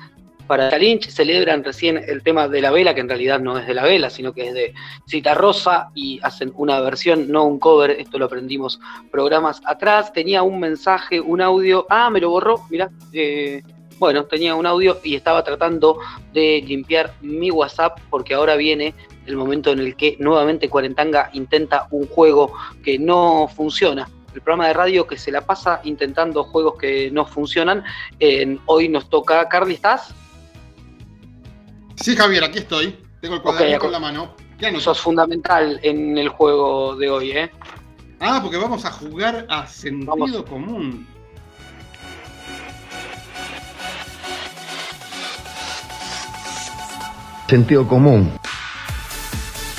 [0.46, 1.08] para Lynch.
[1.08, 4.10] Celebran recién el tema de la vela, que en realidad no es de la vela,
[4.10, 4.74] sino que es de
[5.06, 5.90] Cita Rosa.
[5.94, 7.90] Y hacen una versión, no un cover.
[7.92, 8.80] Esto lo aprendimos
[9.10, 10.12] programas atrás.
[10.12, 11.86] Tenía un mensaje, un audio.
[11.90, 12.62] Ah, me lo borró.
[12.70, 12.90] Mirá.
[13.12, 13.62] eh,
[13.98, 15.98] bueno, tenía un audio y estaba tratando
[16.32, 18.94] de limpiar mi WhatsApp porque ahora viene
[19.26, 22.52] el momento en el que nuevamente Cuarentanga intenta un juego
[22.82, 24.08] que no funciona.
[24.34, 27.84] El programa de radio que se la pasa intentando juegos que no funcionan.
[28.18, 29.48] En- hoy nos toca.
[29.48, 30.12] Carly, ¿estás?
[31.96, 32.96] Sí, Javier, aquí estoy.
[33.20, 34.34] Tengo el cuaderno Ok, con la mano.
[34.58, 34.82] ¿Qué anoto?
[34.84, 37.50] Sos fundamental en el juego de hoy, ¿eh?
[38.20, 41.06] Ah, porque vamos a jugar a sentido común.
[47.48, 48.32] Sentido común.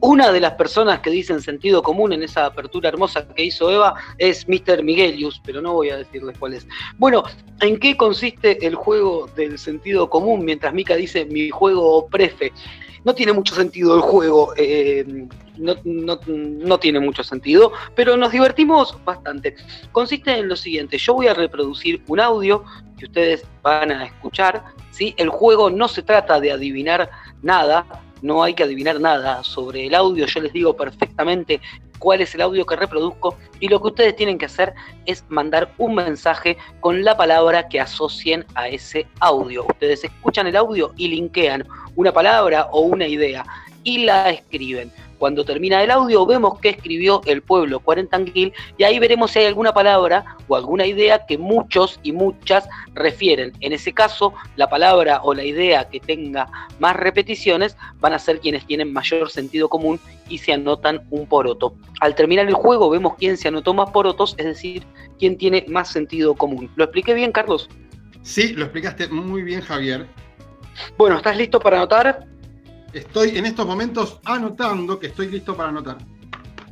[0.00, 3.94] Una de las personas que dicen sentido común en esa apertura hermosa que hizo Eva
[4.16, 4.84] es Mr.
[4.84, 6.66] Miguelius, pero no voy a decirles cuál es.
[6.98, 7.24] Bueno,
[7.60, 10.44] ¿en qué consiste el juego del sentido común?
[10.44, 12.52] Mientras Mika dice mi juego prefe.
[13.04, 15.26] No tiene mucho sentido el juego, eh,
[15.56, 19.56] no, tiene mucho sentido, pero nos divertimos bastante.
[19.92, 22.64] Consiste en lo siguiente, yo voy a reproducir un audio
[22.98, 25.14] que ustedes van a escuchar, ¿sí?
[25.16, 27.10] El juego no se trata de adivinar
[27.42, 27.86] nada,
[28.22, 31.60] no hay que adivinar nada sobre el audio, yo les digo perfectamente
[31.98, 34.74] cuál es el audio que reproduzco y lo que ustedes tienen que hacer
[35.06, 39.66] es mandar un mensaje con la palabra que asocien a ese audio.
[39.68, 41.66] Ustedes escuchan el audio y linkean
[41.96, 43.44] una palabra o una idea
[43.84, 44.92] y la escriben.
[45.18, 49.46] Cuando termina el audio vemos qué escribió el pueblo Cuarentanguil y ahí veremos si hay
[49.46, 53.52] alguna palabra o alguna idea que muchos y muchas refieren.
[53.60, 56.48] En ese caso, la palabra o la idea que tenga
[56.78, 59.98] más repeticiones van a ser quienes tienen mayor sentido común
[60.28, 61.74] y se anotan un poroto.
[62.00, 64.84] Al terminar el juego vemos quién se anotó más porotos, es decir,
[65.18, 66.70] quién tiene más sentido común.
[66.76, 67.68] ¿Lo expliqué bien, Carlos?
[68.22, 70.06] Sí, lo explicaste muy bien, Javier.
[70.96, 72.26] Bueno, ¿estás listo para anotar?
[72.92, 75.98] Estoy en estos momentos anotando que estoy listo para anotar.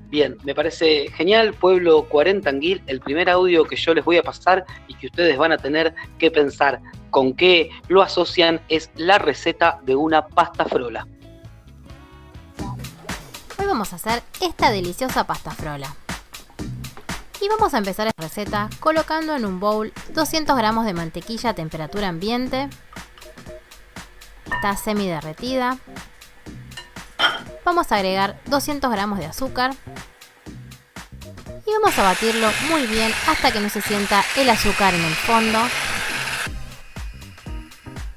[0.08, 4.22] Bien, me parece genial, Pueblo 40 Anguil, el primer audio que yo les voy a
[4.22, 9.18] pasar y que ustedes van a tener que pensar con qué lo asocian es la
[9.18, 11.06] receta de una pasta frola.
[13.58, 15.94] Hoy vamos a hacer esta deliciosa pasta frola.
[17.40, 21.54] Y vamos a empezar esta receta colocando en un bowl 200 gramos de mantequilla a
[21.54, 22.70] temperatura ambiente.
[24.52, 25.78] Está semi derretida.
[27.64, 29.72] Vamos a agregar 200 gramos de azúcar.
[31.66, 35.14] Y vamos a batirlo muy bien hasta que no se sienta el azúcar en el
[35.14, 35.58] fondo.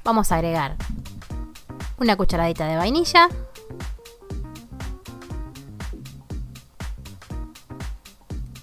[0.04, 0.76] Vamos a agregar
[1.98, 3.28] una cucharadita de vainilla.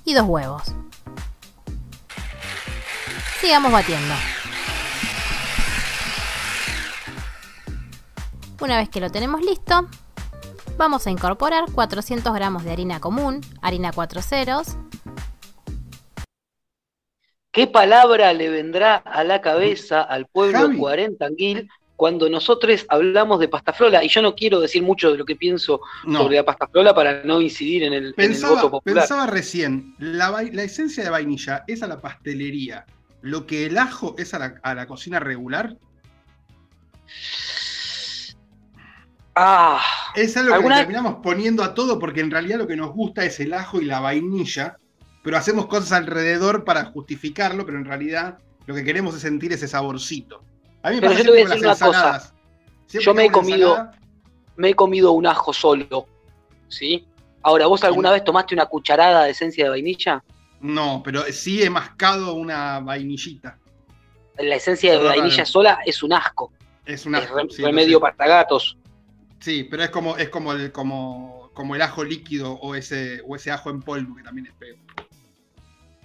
[0.07, 0.63] y dos huevos.
[3.41, 4.15] Sigamos batiendo.
[8.59, 9.87] Una vez que lo tenemos listo,
[10.77, 14.77] vamos a incorporar 400 gramos de harina común, harina 4 ceros,
[17.51, 20.77] ¿Qué palabra le vendrá a la cabeza al pueblo Javi.
[20.77, 24.03] 40 Anguil cuando nosotros hablamos de pasta frola?
[24.03, 26.19] Y yo no quiero decir mucho de lo que pienso No.
[26.21, 29.01] sobre la pasta frola para no incidir en el, en el Pensaba, voto popular.
[29.01, 32.85] pensaba recién, la, la esencia de vainilla es a la pastelería,
[33.21, 35.75] lo que el ajo es a la, a la cocina regular.
[39.39, 39.79] Ah,
[40.15, 42.91] Es algo que le ¿Alguna- terminamos poniendo a todo porque en realidad lo que nos
[42.91, 44.77] gusta es el ajo y la vainilla,
[45.23, 49.67] pero hacemos cosas alrededor para justificarlo, pero en realidad lo que queremos es sentir ese
[49.67, 50.41] saborcito.
[50.81, 52.33] A mí me Pero pasa yo te voy a siempre decir una cosa.
[52.87, 53.91] Siempre Yo me he comido, ensalada,
[54.55, 56.07] me he comido un ajo solo,
[56.67, 57.05] ¿sí?
[57.43, 60.23] Ahora, ¿vos alguna vez tomaste una cucharada de esencia de vainilla?
[60.61, 63.59] No, pero sí he mascado una vainillita.
[64.39, 66.51] La esencia de vainilla sola es un asco.
[66.85, 68.77] Es una es re- remedio para gatos.
[69.39, 73.35] Sí, pero es como, es como el, como, como el ajo líquido o ese, o
[73.35, 74.75] ese ajo en polvo que también es feo.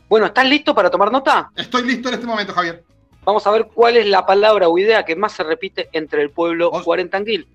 [0.09, 1.51] Bueno, ¿estás listo para tomar nota?
[1.57, 2.85] Estoy listo en este momento, Javier.
[3.25, 6.31] Vamos a ver cuál es la palabra o idea que más se repite entre el
[6.31, 7.47] pueblo cuarentanguil.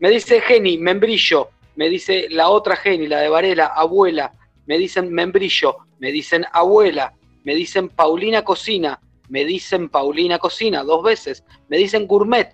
[0.00, 1.50] Me dice Geni, membrillo.
[1.76, 4.32] me dice la otra Geni, la de Varela, abuela,
[4.66, 8.98] me dicen membrillo, me dicen abuela, me dicen Paulina Cocina,
[9.28, 12.50] me dicen Paulina Cocina dos veces, me dicen gourmet,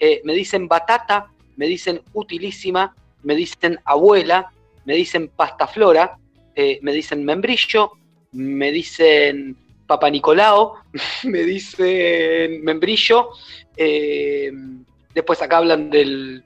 [0.00, 4.50] eh, me dicen batata, me dicen utilísima, me dicen abuela,
[4.84, 6.18] me dicen pasta flora,
[6.54, 7.92] eh, me dicen membrillo,
[8.32, 10.74] me dicen Papa Nicolao,
[11.24, 13.30] me dicen membrillo,
[13.76, 14.52] eh,
[15.14, 16.42] después acá hablan del-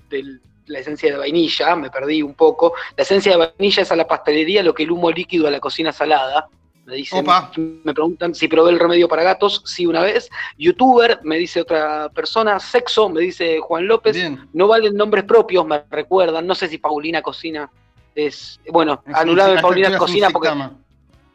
[0.67, 4.09] la esencia de vainilla, me perdí un poco, la esencia de vainilla es a la
[4.09, 6.49] pastelería lo que el humo líquido a la cocina salada,
[6.87, 7.51] me dicen, Opa.
[7.57, 12.09] me preguntan si probé el remedio para gatos, sí una vez, youtuber, me dice otra
[12.11, 14.17] persona, sexo, me dice Juan López,
[14.53, 17.69] no valen nombres propios, me recuerdan, no sé si Paulina Cocina
[18.15, 20.51] es, bueno, Es anulado de Paulina Cocina porque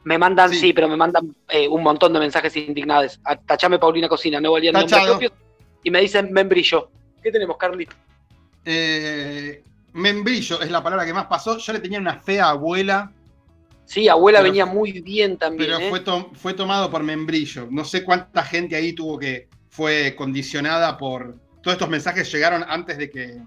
[0.04, 3.20] me mandan, sí, pero me mandan eh, un montón de mensajes indignados.
[3.46, 5.34] Tachame Paulina Cocina, no valían nombres propios.
[5.84, 6.90] Y me dicen membrillo.
[7.22, 7.88] ¿Qué tenemos, Carly?
[8.66, 11.58] Eh, membrillo es la palabra que más pasó.
[11.58, 13.12] Yo le tenía una fea abuela,
[13.92, 15.70] Sí, abuela Pero- venía muy bien también.
[15.70, 15.90] pero ¿eh?
[15.90, 17.68] fue, to- fue tomado por membrillo.
[17.70, 19.50] No sé cuánta gente ahí tuvo que.
[19.68, 21.36] fue condicionada por.
[21.62, 23.38] Todos estos mensajes llegaron antes de que.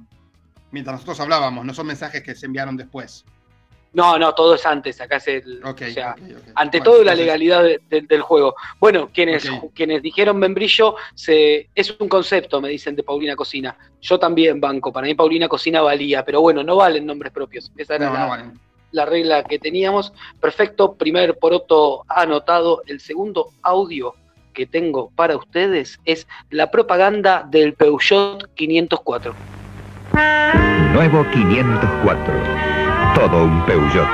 [0.70, 3.24] Mientras nosotros hablábamos, no son mensajes que se enviaron después.
[3.94, 5.00] No, no, todo es antes.
[5.00, 5.62] Acá es el.
[5.64, 6.48] Ok, o sea, ok, ok.
[6.56, 8.54] ante Bueno, todo la legalidad de- de- del juego.
[8.78, 13.78] Bueno, quienes, quienes dijeron membrillo, se, es un concepto, me dicen, de Paulina Cocina.
[14.02, 14.92] Yo también banco.
[14.92, 17.72] Para mí Paulina Cocina valía, pero bueno, no valen nombres propios.
[17.78, 18.60] Esa era No, la, no valen.
[18.94, 20.12] La regla que teníamos.
[20.40, 22.82] Perfecto, primer poroto anotado.
[22.86, 24.14] El segundo audio
[24.54, 29.34] que tengo para ustedes es la propaganda del Peugeot 504.
[30.92, 32.34] Nuevo 504.
[33.16, 34.08] Todo un Peugeot.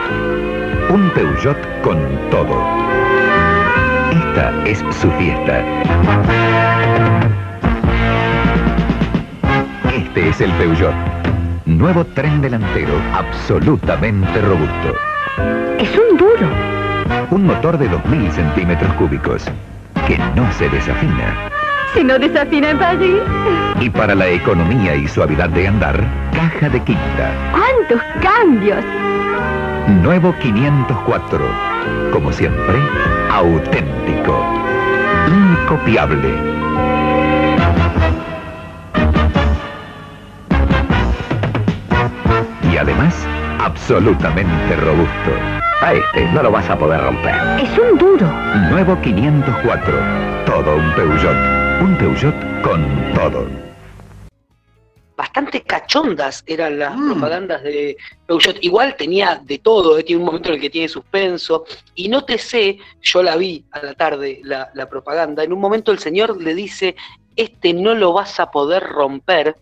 [0.90, 1.98] Un Peugeot con
[2.30, 2.56] todo.
[4.10, 5.62] Esta es su fiesta.
[9.94, 10.94] Este es el Peugeot.
[11.70, 14.96] Nuevo tren delantero absolutamente robusto.
[15.78, 16.48] Es un duro.
[17.30, 19.44] Un motor de 2.000 centímetros cúbicos
[20.08, 21.48] que no se desafina.
[21.94, 23.20] Si no desafina en París.
[23.80, 27.30] Y para la economía y suavidad de andar, caja de quinta.
[27.52, 28.84] ¡Cuántos cambios!
[30.02, 31.38] Nuevo 504.
[32.12, 32.80] Como siempre,
[33.30, 34.44] auténtico.
[35.28, 36.34] Incopiable.
[42.72, 43.14] Y además,
[43.58, 45.30] absolutamente robusto.
[45.82, 47.34] A este no lo vas a poder romper.
[47.60, 48.26] Es un duro.
[48.70, 49.94] Nuevo 504.
[50.46, 51.80] Todo un Peugeot.
[51.80, 53.48] Un Peugeot con todo.
[55.16, 57.12] Bastante cachondas eran las Mm.
[57.12, 57.96] propagandas de
[58.26, 58.56] Peugeot.
[58.62, 61.64] Igual tenía de todo, eh, tiene un momento en el que tiene suspenso.
[61.94, 65.42] Y no te sé, yo la vi a la tarde, la, la propaganda.
[65.42, 66.94] En un momento el señor le dice,
[67.36, 69.56] este no lo vas a poder romper.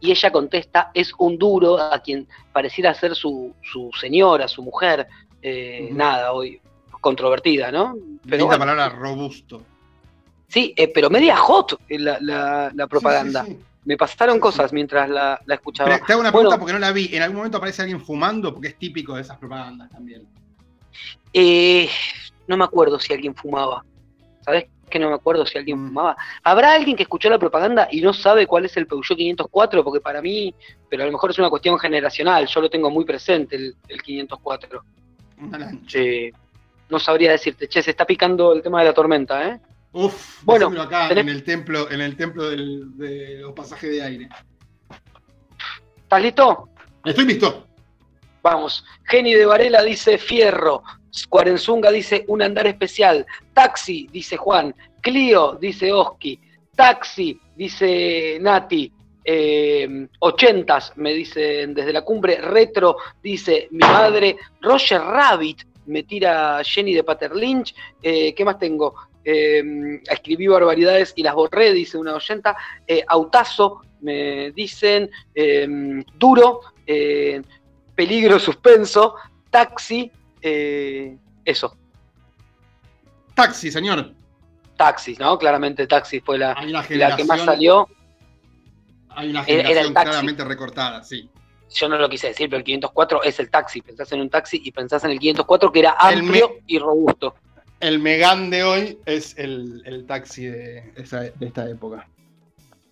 [0.00, 5.06] Y ella contesta, es un duro a quien pareciera ser su, su señora, su mujer.
[5.42, 6.60] eh, Nada, hoy
[7.00, 7.94] controvertida, ¿no?
[8.28, 9.62] Pero bueno, palabra robusto.
[10.48, 13.44] Sí, eh, pero media hot eh, la, la- la propaganda.
[13.44, 13.64] Sí, sí, sí.
[13.84, 15.90] Me pasaron cosas mientras la, la escuchaba.
[15.94, 17.08] Pero te hago una Bueno, pregunta porque no la vi.
[17.14, 18.52] ¿En algún momento aparece alguien fumando?
[18.52, 20.26] Porque es típico de esas propagandas también.
[21.32, 21.88] eh,
[22.46, 23.84] no me acuerdo si alguien fumaba.
[24.40, 25.58] ¿Sabes que no me acuerdo si Mm.
[25.58, 26.16] alguien fumaba?
[26.42, 29.84] ¿Habrá alguien que escuchó la propaganda y no sabe cuál es el Peugeot 504?
[29.84, 30.54] Porque para mí,
[30.88, 34.02] pero a lo mejor es una cuestión generacional, yo lo tengo muy presente el, el
[34.02, 34.82] 504.
[35.40, 35.86] Una lancha.
[35.86, 36.32] Che,
[36.90, 39.60] no sabría decirte, che, se está picando el tema de la tormenta, ¿eh?
[39.92, 43.90] Uf, Bueno, bueno, acá tenés- en el templo, en el templo del- de los pasajes
[43.90, 44.28] de aire.
[46.02, 46.68] ¿Estás listo?
[47.04, 47.66] Estoy listo.
[48.42, 48.84] Vamos.
[49.04, 50.82] Geni de Varela dice fierro.
[51.28, 53.26] Cuarenzunga dice un andar especial.
[53.52, 54.74] Taxi, dice Juan.
[55.00, 56.38] Clio, dice Oski.
[56.74, 58.92] Taxi, dice Nati.
[59.24, 62.40] Eh, ochentas, me dicen desde la cumbre.
[62.40, 64.36] Retro, dice mi madre.
[64.60, 67.74] Roger Rabbit, me tira Jenny de Paterlinch.
[68.02, 68.94] Eh, ¿Qué más tengo?
[69.24, 72.56] Eh, escribí barbaridades y las borré, dice una oyenta.
[72.86, 75.10] Eh, autazo, me dicen.
[75.34, 75.66] Eh,
[76.18, 76.60] duro.
[76.86, 77.42] eh,
[77.94, 79.16] peligro suspenso,
[79.50, 80.10] taxi,
[80.42, 81.76] eh, eso,
[83.34, 84.12] Taxi, señor.
[84.76, 85.38] taxi, ¿no?
[85.38, 87.88] Claramente taxi fue la, la que más salió.
[89.10, 90.06] Hay una Era- era el generación taxi.
[90.10, 91.28] claramente recortada, sí.
[91.74, 93.82] Yo no lo quise decir, pero el 504 es el taxi.
[93.82, 97.34] Pensás en un taxi y pensás en el 504 que era amplio me- y robusto.
[97.80, 102.08] El Megán de hoy es el, el taxi de, esa- de esta época.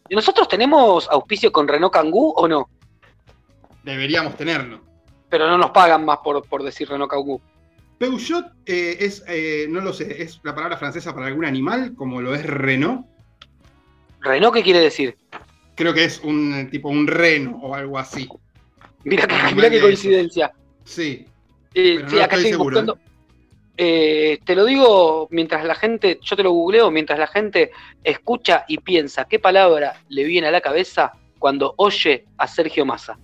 [0.08, 2.68] ¿Y ¿Nosotros tenemos auspicio con Renault Kangoo o no?
[3.82, 4.80] Deberíamos tenerlo.
[5.28, 7.40] Pero no nos pagan más por, por decir Renault Kangoo.
[7.98, 12.20] Peugeot eh, es, eh, no lo sé, es la palabra francesa para algún animal, como
[12.20, 13.06] lo es Renault.
[14.20, 15.16] ¿Renault qué quiere decir?
[15.74, 18.28] Creo que es un eh, tipo un reno o algo así.
[19.04, 20.52] Mirá qué de coincidencia.
[20.84, 21.26] Sí.
[21.74, 23.06] Eh, Pero sí, no acá estoy estoy seguro, buscando.
[23.78, 27.72] Eh, te lo digo mientras la gente, yo te lo googleo, mientras la gente
[28.02, 33.18] escucha y piensa qué palabra le viene a la cabeza cuando oye a Sergio Massa.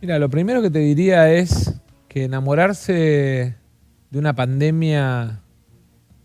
[0.00, 1.78] Mira, lo primero que te diría es
[2.08, 3.54] que enamorarse
[4.10, 5.40] de una pandemia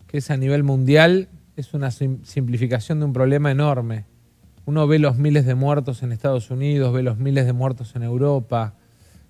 [0.06, 4.06] que es a nivel mundial es una sim- simplificación de un problema enorme.
[4.64, 8.02] Uno ve los miles de muertos en Estados Unidos, ve los miles de muertos en
[8.02, 8.74] Europa,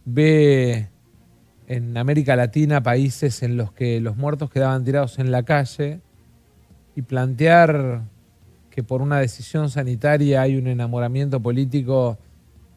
[0.04, 0.88] ve
[1.66, 6.00] en América Latina países en los que los muertos quedaban tirados en la calle
[6.94, 8.02] y plantear
[8.70, 12.18] que por una decisión sanitaria hay un enamoramiento político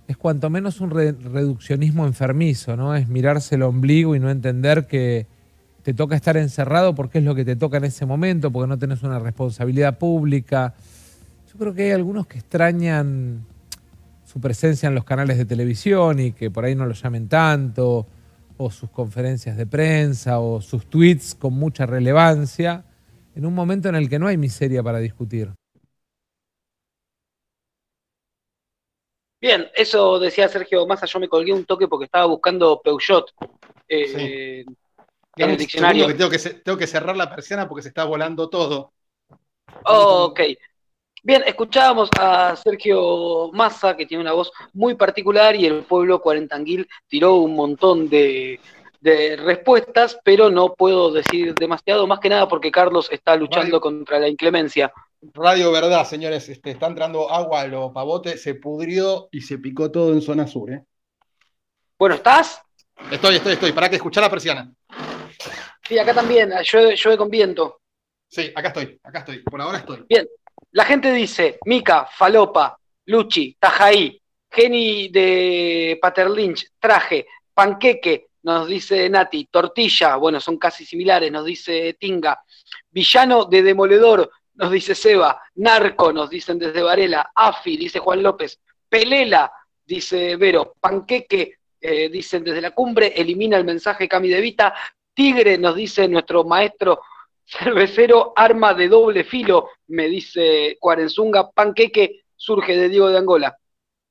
[0.10, 2.96] es cuanto menos un re- reduccionismo enfermizo, ¿no?
[2.96, 5.28] Es mirarse el ombligo y no entender que
[5.84, 8.80] te toca estar encerrado porque es lo que te toca en ese momento, porque no
[8.80, 10.74] tenés una responsabilidad pública.
[11.54, 13.46] Yo creo que hay algunos que extrañan
[14.26, 18.08] su presencia en los canales de televisión y que por ahí no lo llamen tanto,
[18.58, 22.84] o sus conferencias de prensa, o sus tweets con mucha relevancia,
[23.36, 25.52] en un momento en el que no hay miseria para discutir.
[29.42, 33.32] Bien, eso decía Sergio Massa, yo me colgué un toque porque estaba buscando Peugeot
[33.88, 34.66] eh,
[35.38, 36.08] en el diccionario.
[36.08, 38.92] que tengo que, ce- tengo que cerrar la persiana porque se está volando todo.
[39.86, 40.42] Ok.
[41.24, 46.88] Bien, escuchábamos a Sergio Massa, que tiene una voz muy particular, y el pueblo cuarentanguil
[47.08, 48.60] tiró un montón de,
[49.02, 54.20] de respuestas, pero no puedo decir demasiado, más que nada porque Carlos está luchando contra
[54.20, 54.94] la inclemencia.
[55.22, 59.92] Radio Verdad, señores, este, está entrando agua a los pavotes, se pudrió y se picó
[59.92, 60.72] todo en zona sur.
[60.72, 60.84] ¿eh?
[61.98, 62.62] Bueno, ¿estás?
[63.12, 63.72] Estoy, estoy, estoy.
[63.74, 64.72] Para que escuchar la persiana.
[65.88, 67.82] Sí, acá también, llueve, llueve con viento.
[68.28, 69.40] Sí, acá estoy, acá estoy.
[69.40, 70.06] Por ahora estoy.
[70.08, 70.28] Bien,
[70.72, 79.48] la gente dice, Mica, Falopa, Luchi, Tajaí, Geni de Paterlinch, Traje, Panqueque, nos dice Nati,
[79.52, 82.42] Tortilla, bueno, son casi similares, nos dice Tinga,
[82.90, 88.60] Villano de Demoledor, nos dice Seba, Narco, nos dicen desde Varela, Afi, dice Juan López,
[88.90, 89.50] Pelela,
[89.86, 94.76] dice Vero, Panqueque, eh, dicen desde la cumbre, elimina el mensaje Cami de Vita,
[95.14, 97.00] Tigre, nos dice nuestro maestro
[97.46, 103.58] cervecero, arma de doble filo, me dice Cuarenzunga, panqueque, surge de Diego de Angola.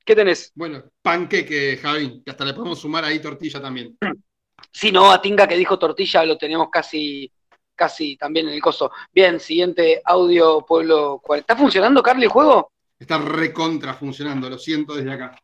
[0.03, 0.51] ¿Qué tenés?
[0.55, 3.97] Bueno, panqueque, Javi, que hasta le podemos sumar ahí tortilla también.
[4.73, 7.31] Si no, a Tinga que dijo tortilla lo tenemos casi,
[7.79, 8.91] casi también en el coso.
[9.15, 11.23] Bien, siguiente audio, pueblo.
[11.37, 12.73] ¿Está funcionando, Carly, el juego?
[12.99, 15.39] Está recontra funcionando, lo siento desde acá.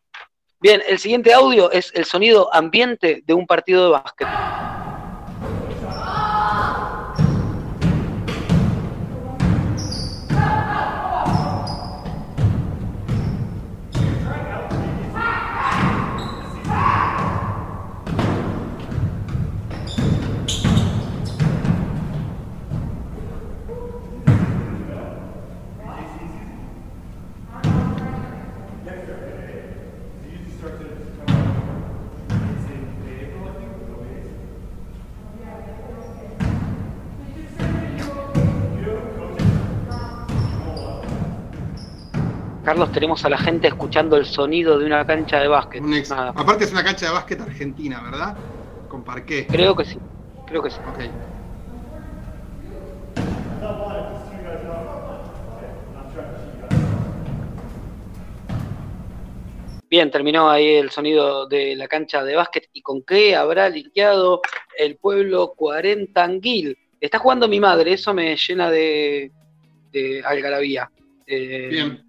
[0.61, 4.28] Bien, el siguiente audio es el sonido ambiente de un partido de básquet.
[42.64, 45.82] Carlos, tenemos a la gente escuchando el sonido de una cancha de básquet.
[45.82, 46.32] Un ex- Nada.
[46.34, 48.38] Aparte es una cancha de básquet argentina, ¿verdad?
[48.88, 49.48] Con parqué.
[49.50, 50.00] Creo que sí,
[50.46, 50.78] creo que sí.
[50.86, 51.00] Ok.
[59.90, 62.68] Bien, terminó ahí el sonido de la cancha de básquet.
[62.72, 64.40] ¿Y con qué habrá linkeado
[64.78, 66.76] el pueblo cuarentanguil?
[67.00, 69.30] Está jugando mi madre, eso me llena de,
[69.92, 70.90] de algarabía.
[71.26, 72.03] Eh, Bien.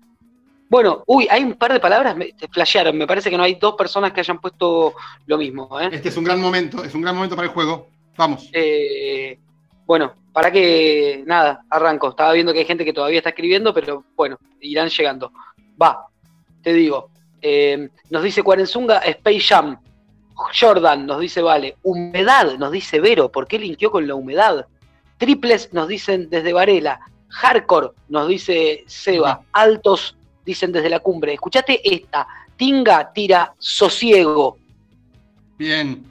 [0.69, 2.97] Bueno, uy, hay un par de palabras, me te flashearon.
[2.97, 4.93] Me parece que no hay dos personas que hayan puesto
[5.27, 5.79] lo mismo.
[5.79, 5.89] ¿eh?
[5.91, 7.87] Este es un gran momento, es un gran momento para el juego.
[8.17, 8.49] Vamos.
[8.53, 9.37] Eh,
[9.85, 12.09] bueno, para que, nada, arranco.
[12.09, 15.31] Estaba viendo que hay gente que todavía está escribiendo, pero bueno, irán llegando.
[15.81, 16.07] Va,
[16.63, 17.09] te digo.
[17.41, 19.79] eh, nos dice Cuarenzunga, Space Jam.
[20.59, 21.77] Jordan nos dice Vale.
[21.83, 23.31] Humedad nos dice Vero.
[23.31, 24.65] ¿Por qué linkeó con la humedad?
[25.17, 26.99] Triples nos dicen desde Varela.
[27.29, 29.41] Hardcore nos dice Seba.
[29.53, 30.14] Altos
[30.45, 31.33] dicen desde la cumbre.
[31.33, 32.27] Escuchate esta.
[32.55, 34.57] Tinga tira sosiego.
[35.57, 36.05] Bien.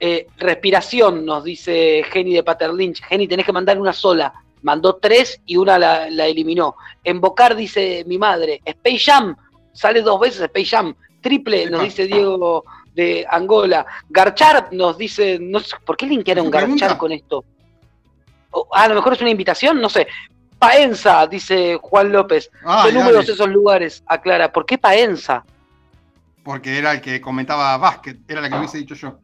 [0.00, 3.02] Eh, respiración, nos dice Jenny de Paterlinch.
[3.02, 4.32] Jenny, tenés que mandar una sola.
[4.62, 6.76] Mandó tres y una la, la eliminó.
[7.02, 8.60] Embocar, dice mi madre.
[8.64, 9.36] Space Jam,
[9.72, 10.94] sale dos veces Space Jam.
[11.20, 12.64] Triple, nos dice Diego
[12.94, 13.86] de Angola.
[14.08, 15.38] Garchar, nos dice.
[15.40, 16.50] No sé, ¿Por qué linkearon?
[16.50, 17.44] Garchar con esto?
[18.50, 20.06] O, a lo mejor es una invitación, no sé.
[20.66, 22.50] Paenza, dice Juan López.
[22.64, 22.92] Ah, dale.
[22.92, 24.52] números esos lugares, aclara.
[24.52, 25.44] ¿Por qué Paenza?
[26.44, 29.18] porque era el que comentaba básquet, era la que hubiese dicho yo.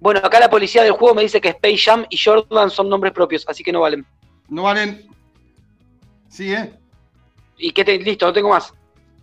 [0.00, 3.14] Bueno, acá la policía del juego me dice que Space Jam y Jordan son nombres
[3.14, 4.04] propios, así que no valen.
[4.48, 5.06] No valen.
[6.28, 6.74] Sí, ¿eh?
[7.56, 8.74] ¿Y qué te, listo, no tengo más.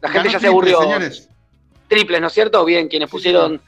[0.02, 0.82] La gente Ganó ya se aburrió.
[0.82, 1.30] señores.
[1.88, 2.64] Triples, ¿no es cierto?
[2.66, 3.62] Bien, quienes pusieron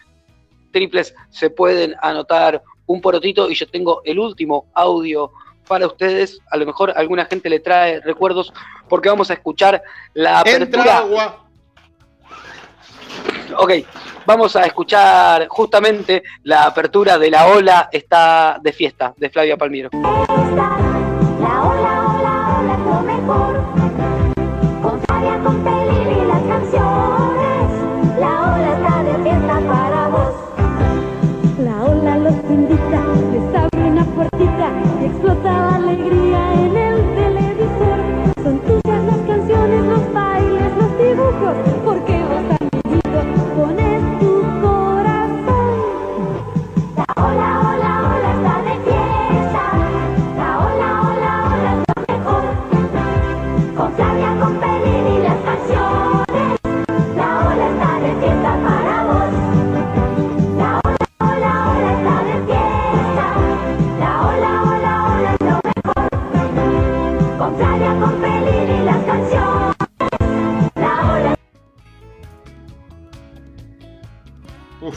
[0.71, 5.31] triples se pueden anotar un porotito y yo tengo el último audio
[5.67, 6.39] para ustedes.
[6.49, 8.53] A lo mejor alguna gente le trae recuerdos
[8.87, 9.81] porque vamos a escuchar
[10.13, 10.97] la Entra apertura.
[10.99, 11.41] agua.
[13.57, 13.71] Ok,
[14.25, 19.89] vamos a escuchar justamente la apertura de la ola está de fiesta de Flavia Palmiro.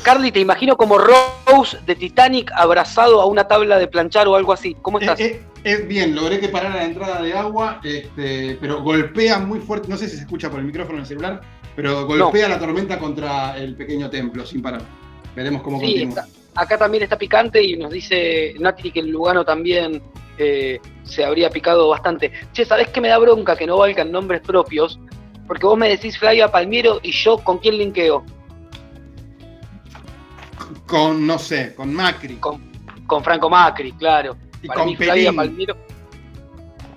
[0.08, 4.54] Carly, te imagino como Rose de Titanic abrazado a una tabla de planchar o algo
[4.54, 4.74] así.
[4.80, 5.20] ¿Cómo estás?
[5.20, 9.60] Eh, eh, es bien, logré que parara la entrada de agua, este, pero golpea muy
[9.60, 11.42] fuerte, no sé si se escucha por el micrófono del celular,
[11.76, 14.80] pero golpea la tormenta contra el pequeño templo sin parar.
[15.36, 16.20] Veremos cómo Sí, continúa.
[16.22, 16.26] está-
[16.62, 20.00] acá también está picante y nos dice Nati que el Lugano también
[20.38, 22.32] eh, se habría picado bastante.
[22.54, 24.98] Che, ¿sabés qué me da bronca que no valgan nombres propios?
[25.46, 28.24] Porque vos me decís Flavia Palmiero y yo con quién linkeo.
[30.88, 32.36] Con, no sé, con Macri.
[32.36, 32.72] Con,
[33.06, 34.36] con Franco Macri, claro.
[34.62, 35.36] Y Para con mí Pelín.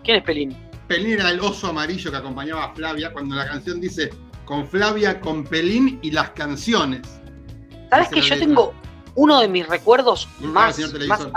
[0.03, 0.57] ¿Quién es Pelín?
[0.88, 4.09] Pelín era el oso amarillo que acompañaba a Flavia cuando la canción dice
[4.45, 7.01] con Flavia, con Pelín y las canciones.
[7.89, 8.47] ¿Sabes que yo letra.
[8.47, 8.73] tengo
[9.15, 11.27] uno de mis recuerdos más, más,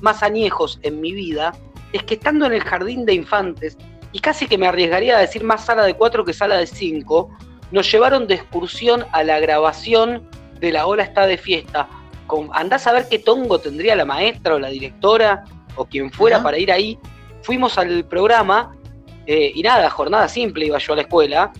[0.00, 1.52] más añejos en mi vida?
[1.92, 3.76] Es que estando en el jardín de infantes,
[4.12, 7.30] y casi que me arriesgaría a decir más sala de cuatro que sala de cinco,
[7.70, 10.28] nos llevaron de excursión a la grabación
[10.62, 11.88] de La Ola está de fiesta.
[12.26, 15.44] Con, andás a ver qué tongo tendría la maestra o la directora
[15.74, 16.98] o quien fuera para ir ahí.
[17.42, 18.74] Fuimos al programa
[19.26, 21.52] eh, y nada, jornada simple iba yo a la escuela.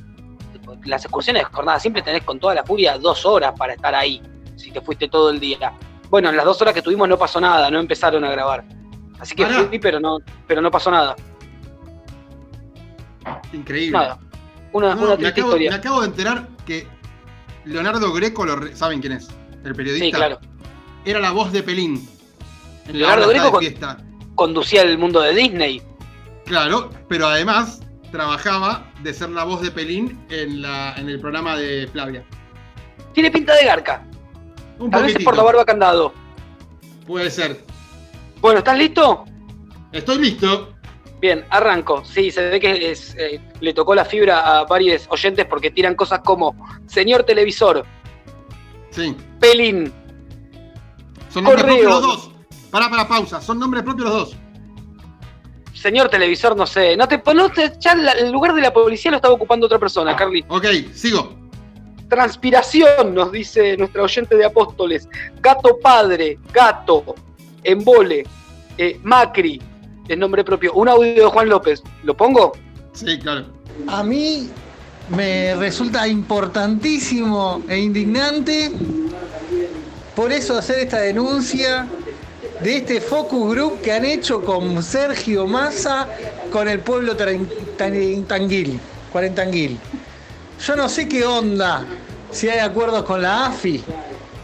[0.85, 4.23] Las excursiones de jornada simple tenés con toda la furia dos horas para estar ahí,
[4.57, 5.73] si te fuiste todo el día.
[6.09, 8.65] Bueno, en las dos horas que tuvimos no pasó nada, no empezaron a grabar.
[9.19, 11.17] Así que fui, pero no, pero no pasó nada.
[13.53, 13.99] Increíble.
[13.99, 14.19] Nada.
[14.73, 15.75] Una, No, una me, historia.
[15.75, 16.87] acabo de enterar que
[17.65, 19.29] Leonardo Greco, lo re- ¿saben quién es?
[19.65, 20.05] El periodista.
[20.07, 20.39] Sí, claro.
[21.05, 22.09] Era la voz de Pelín.
[22.87, 23.65] En Leonardo Greco con-.
[24.35, 25.83] Conducía el mundo de Disney.
[26.47, 27.81] Claro, pero además
[28.11, 32.25] trabajaba de ser la voz de Pelín en, la, en el programa de Flavia.
[33.15, 34.05] Tiene pinta de garca.
[34.79, 36.13] Un Tal vez es por la barba candado.
[37.07, 37.63] Puede ser.
[38.41, 39.25] Bueno, ¿estás listo?
[39.93, 40.75] Estoy listo.
[41.23, 42.05] Bien, arranco.
[42.05, 45.95] Sí, se ve que es, eh, le tocó la fibra a varios oyentes porque tiran
[45.95, 46.55] cosas como
[46.87, 47.87] Señor Televisor,
[48.91, 49.17] Sí.
[49.41, 49.91] Pelín,
[51.31, 51.79] Son nombres Correo.
[51.81, 52.31] propios los dos.
[52.71, 53.41] Pará, para pausa.
[53.41, 54.37] Son nombres propios los dos.
[55.73, 56.97] Señor Televisor, no sé.
[56.97, 59.79] No te, no te- ya la- el lugar de la policía lo estaba ocupando otra
[59.79, 60.45] persona, Carly.
[60.49, 61.35] Ok, sigo.
[62.09, 65.09] Transpiración, nos dice nuestra oyente de Apóstoles.
[65.41, 67.15] Gato padre, gato,
[67.65, 68.25] embole,
[68.77, 69.63] eh, Macri,
[70.09, 70.73] es nombre propio.
[70.75, 71.83] Un audio de Juan López.
[72.03, 72.53] ¿Lo pongo?
[72.93, 73.47] Sí, claro.
[73.87, 74.51] A mí
[75.09, 78.71] me resulta importantísimo e indignante
[80.15, 81.87] por eso hacer esta denuncia
[82.63, 86.09] de este focus group que han hecho con Sergio Massa
[86.51, 88.81] con el pueblo tanguil,
[89.11, 89.79] cuarentanguil.
[90.65, 91.85] Yo no sé qué onda,
[92.31, 93.83] si hay acuerdos con la AFI,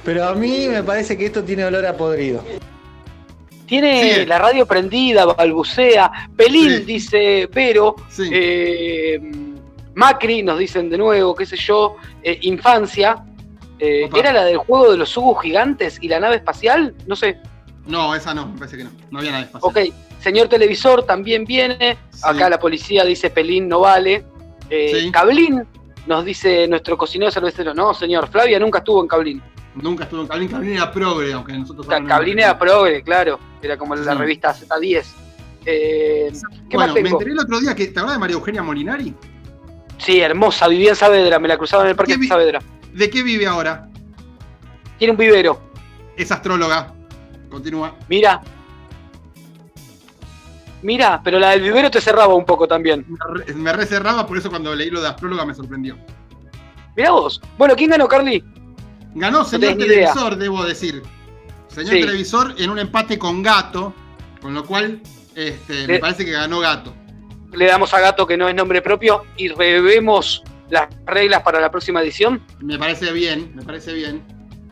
[0.05, 2.43] pero a mí me parece que esto tiene olor a podrido.
[3.69, 6.11] Tiene la radio prendida, balbucea.
[6.37, 6.85] Pelín, Sí.
[6.85, 7.95] dice Pero.
[8.09, 8.29] Sí.
[8.33, 9.21] Eh,
[9.95, 11.97] Macri, nos dicen de nuevo, qué sé yo.
[12.23, 13.25] eh, infancia.
[13.79, 14.09] Eh.
[14.15, 16.95] ¿Era la del juego de los subos gigantes y la nave espacial?
[17.07, 17.39] No sé.
[17.87, 18.91] No, esa no, me parece que no.
[19.11, 19.69] No había nada de espacio.
[19.69, 19.79] Ok.
[20.21, 21.97] Señor Televisor también viene.
[22.23, 24.25] Acá la policía dice Pelín no vale.
[24.69, 25.11] Eh.
[25.13, 25.65] Cablín,
[26.07, 27.73] nos dice nuestro cocinero cervecero.
[27.75, 29.43] No, señor, Flavia nunca estuvo en Cablín.
[29.75, 30.49] Nunca estuvo en Cablín.
[30.49, 33.39] Cablín era progre, aunque nosotros ahora no Cablín era progre, claro.
[33.63, 34.19] Era como la Sí.
[34.19, 35.05] revista Z10.
[35.67, 36.33] Eh,
[36.71, 37.17] ¿Qué Bueno, más me tengo?
[37.19, 37.85] enteré el otro día que.
[37.87, 39.15] ¿Te acuerdas de María Eugenia Molinari?
[39.99, 42.61] Sí, hermosa, vivía en Saavedra, me la cruzaban en el parque ¿Qué de Saavedra.
[42.95, 43.89] ¿De qué vive ahora?
[44.99, 45.61] Tiene un vivero.
[46.17, 46.93] Es astróloga.
[47.51, 47.95] Continúa.
[48.09, 48.41] Mira.
[50.83, 53.05] Mira, pero la del vivero te cerraba un poco también.
[53.09, 55.97] Me re- Me reserraba, por eso cuando leí lo de astróloga me sorprendió.
[56.97, 57.41] Mirá vos.
[57.57, 58.45] Bueno, ¿quién ganó, Carly?
[59.19, 59.87] Ganó señor idea.
[59.87, 61.03] televisor, debo decir.
[61.69, 62.01] Señor Sí.
[62.01, 63.95] televisor en un empate con Gato,
[64.41, 65.01] con lo cual
[65.35, 66.95] este, me parece que ganó Gato.
[67.53, 71.71] Le damos a Gato que no es nombre propio y revemos las reglas para la
[71.71, 72.43] próxima edición.
[72.61, 74.23] Me parece bien, me parece bien.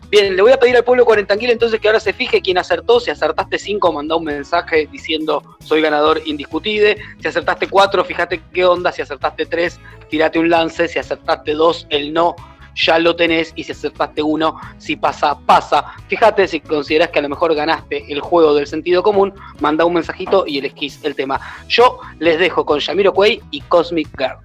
[0.08, 3.00] Bien, le voy a pedir al pueblo cuarentanquil entonces que ahora se fije quién acertó.
[3.00, 6.96] Si acertaste 5, mandá un mensaje diciendo soy ganador indiscutible.
[7.20, 8.92] Si acertaste 4, fíjate qué onda.
[8.92, 10.86] Si acertaste 3, tirate un lance.
[10.86, 12.36] Si acertaste 2, el no
[12.76, 13.52] ya lo tenés.
[13.56, 15.94] Y si acertaste 1, si pasa, pasa.
[16.08, 19.94] Fíjate si considerás que a lo mejor ganaste el juego del sentido común, manda un
[19.94, 21.40] mensajito y elegís el tema.
[21.68, 24.36] Yo les dejo con Yamiro Cuey y Cosmic Girl.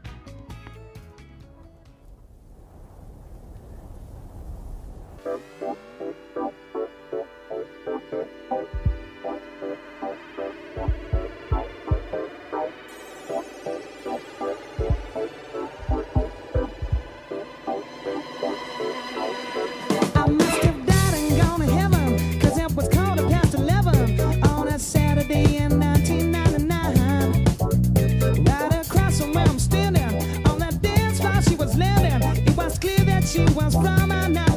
[33.31, 34.50] she was from another.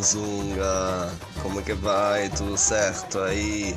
[0.00, 1.12] Quarenzunga,
[1.42, 2.30] como que vai?
[2.30, 3.76] Tudo certo aí?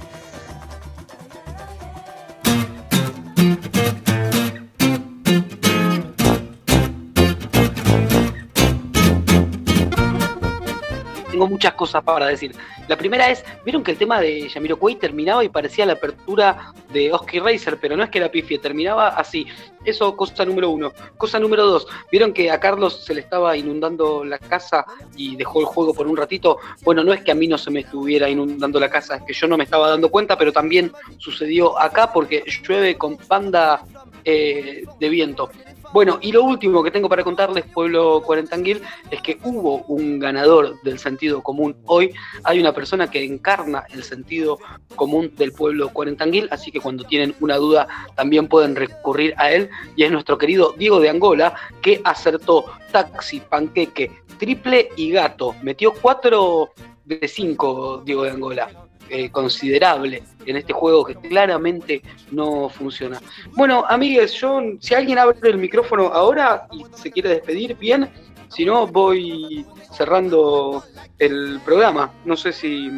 [11.63, 12.53] Muchas cosas para decir.
[12.89, 17.13] La primera es, vieron que el tema de Yamiroquai terminaba y parecía la apertura de
[17.13, 19.47] Oski Racer, pero no es que la pifie, terminaba así.
[19.85, 20.91] Eso, cosa número uno.
[21.17, 24.83] Cosa número dos, vieron que a Carlos se le estaba inundando la casa
[25.15, 26.57] y dejó el juego por un ratito.
[26.81, 29.33] Bueno, no es que a mí no se me estuviera inundando la casa, es que
[29.33, 33.85] yo no me estaba dando cuenta, pero también sucedió acá porque llueve con banda
[34.25, 35.49] eh, de viento.
[35.93, 40.81] Bueno, y lo último que tengo para contarles, pueblo cuarentanguil, es que hubo un ganador
[40.81, 42.11] del sentido común hoy.
[42.43, 44.57] Hay una persona que encarna el sentido
[44.95, 49.69] común del pueblo cuarentanguil, así que cuando tienen una duda también pueden recurrir a él.
[49.95, 51.53] Y es nuestro querido Diego de Angola,
[51.83, 55.55] que acertó taxi, panqueque, triple y gato.
[55.61, 56.71] Metió cuatro
[57.05, 58.82] de cinco Diego de Angola.
[59.09, 62.01] Eh, considerable en este juego que claramente
[62.31, 63.21] no funciona.
[63.53, 68.09] Bueno, amigues, yo, si alguien abre el micrófono ahora y se quiere despedir, bien.
[68.49, 69.65] Si no, voy
[69.95, 70.83] cerrando
[71.19, 72.11] el programa.
[72.25, 72.91] No sé si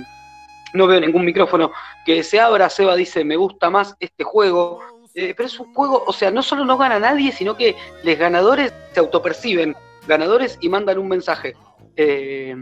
[0.74, 1.72] no veo ningún micrófono
[2.06, 2.70] que se abra.
[2.70, 4.80] Seba dice, me gusta más este juego.
[5.14, 8.18] Eh, pero es un juego, o sea, no solo no gana nadie, sino que los
[8.18, 9.74] ganadores se autoperciben
[10.08, 11.56] ganadores y mandan un mensaje.
[11.96, 12.56] Eh,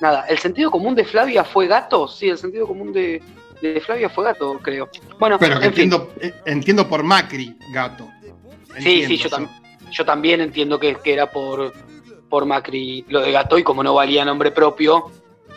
[0.00, 2.08] nada, el sentido común de Flavia fue gato.
[2.08, 3.22] Sí, el sentido común de,
[3.60, 4.88] de Flavia fue gato, creo.
[5.18, 8.08] Bueno, Pero en entiendo, eh, entiendo por Macri, gato.
[8.78, 9.48] Sí, Entiendo sí, yo, tam-
[9.90, 11.72] yo también entiendo que, que era por,
[12.28, 15.10] por Macri lo de gato y como no valía nombre propio,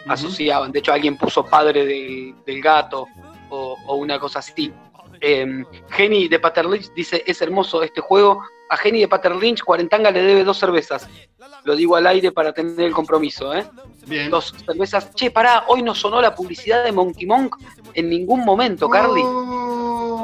[0.07, 0.71] asociaban.
[0.71, 3.07] De hecho, alguien puso padre de- del gato
[3.49, 4.73] o, o una cosa así.
[5.21, 8.43] Eh, Geni de Paterlynch dice, es hermoso este juego.
[8.73, 11.07] A Geni de Paterlynch, Cuarentanga le debe dos cervezas.
[11.63, 13.67] Lo digo al aire para tener el compromiso, ¿eh?
[14.07, 14.31] Bien.
[14.31, 15.13] Dos cervezas.
[15.13, 17.55] Che, pará, hoy no sonó la publicidad de Monkey Monk
[17.93, 19.21] en ningún momento, Carly.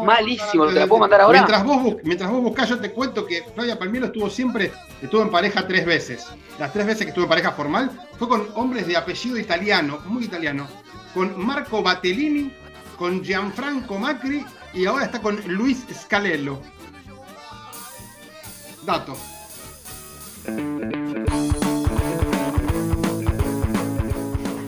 [0.03, 1.41] Malísimo, ¿te la puedo mandar ahora?
[1.41, 5.29] Mientras vos, mientras vos buscás, yo te cuento que Flavia Palmiero estuvo siempre, estuvo en
[5.29, 6.25] pareja tres veces.
[6.57, 10.23] Las tres veces que estuvo en pareja formal fue con hombres de apellido italiano, muy
[10.23, 10.67] italiano.
[11.13, 12.51] Con Marco Battellini,
[12.97, 14.43] con Gianfranco Macri
[14.73, 16.59] y ahora está con Luis Scalello.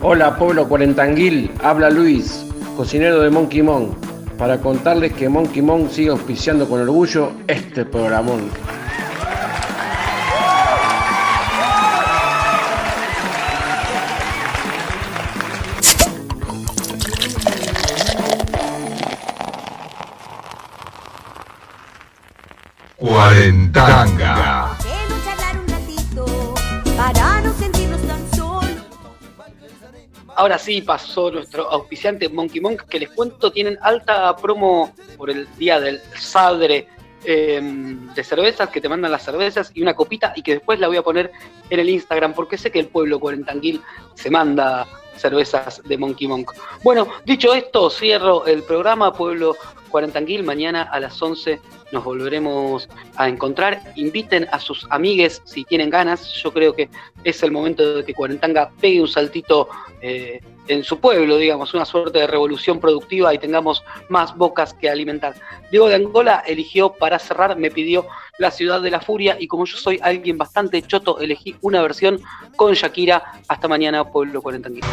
[0.00, 2.46] Hola pueblo cuarentanguil, habla Luis,
[2.76, 3.96] cocinero de Monkey Mon,
[4.38, 8.48] para contarles que Monkey Mon sigue auspiciando con orgullo este programón.
[30.62, 35.48] Ahora sí pasó nuestro auspiciante Monkey Monk, que les cuento, tienen alta promo por el
[35.56, 36.86] día del Sadre
[37.24, 37.60] eh,
[38.14, 40.98] de cervezas, que te mandan las cervezas y una copita, y que después la voy
[40.98, 41.32] a poner
[41.68, 43.82] en el Instagram, porque sé que el pueblo cuarentanguil
[44.14, 44.86] se manda
[45.16, 46.52] cervezas de Monkey Monk.
[46.84, 49.56] Bueno, dicho esto, cierro el programa, pueblo
[49.92, 50.42] cuarentanguil.
[50.42, 51.60] Mañana a las 11
[51.92, 53.80] nos volveremos a encontrar.
[53.94, 56.32] Inviten a sus amigues si tienen ganas.
[56.42, 56.88] Yo creo que
[57.22, 59.68] es el momento de que Cuarentanga pegue un saltito
[60.00, 64.88] eh, en su pueblo, digamos, una suerte de revolución productiva y tengamos más bocas que
[64.88, 65.34] alimentar.
[65.70, 68.06] Diego de Angola eligió para cerrar, me pidió
[68.38, 72.20] La Ciudad de la Furia y como yo soy alguien bastante choto, elegí una versión
[72.56, 73.32] con Shakira.
[73.48, 74.84] Hasta mañana, pueblo cuarentanguil.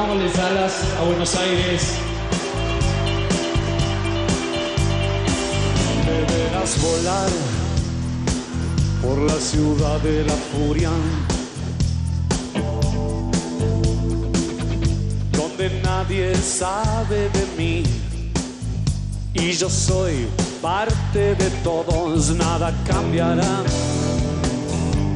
[0.00, 1.92] Pongámosles alas a Buenos Aires.
[6.06, 7.28] Deberás volar
[9.02, 10.90] por la ciudad de la furia,
[15.32, 17.82] donde nadie sabe de mí
[19.34, 20.28] y yo soy
[20.62, 23.64] parte de todos, nada cambiará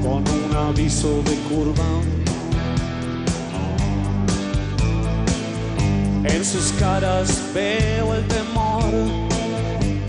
[0.03, 2.05] con un aviso de curva.
[6.25, 8.85] En sus caras veo el temor.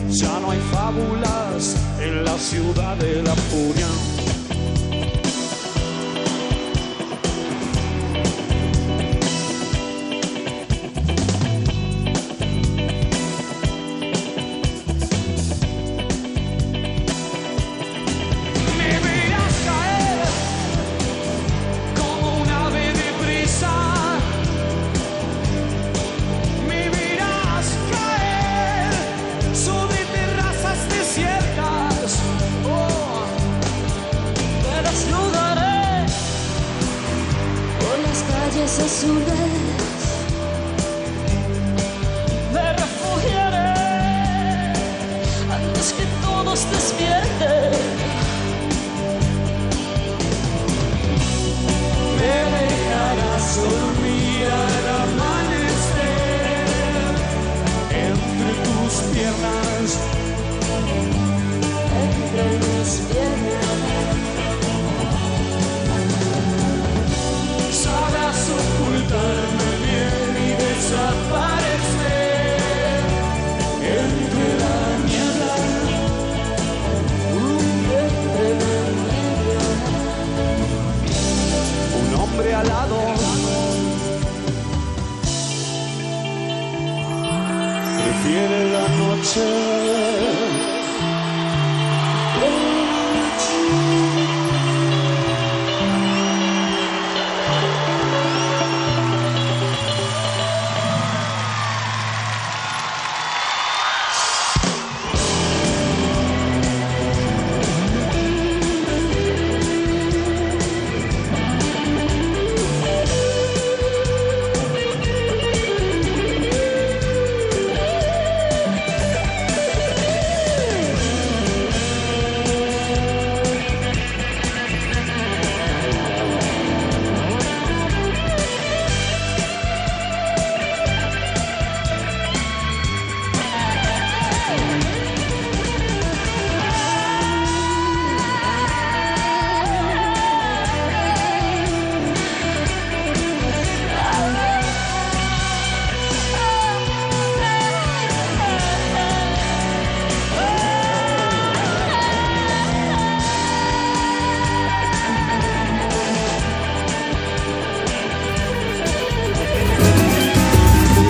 [0.09, 4.04] Ya no hay fábulas en la ciudad de la furia.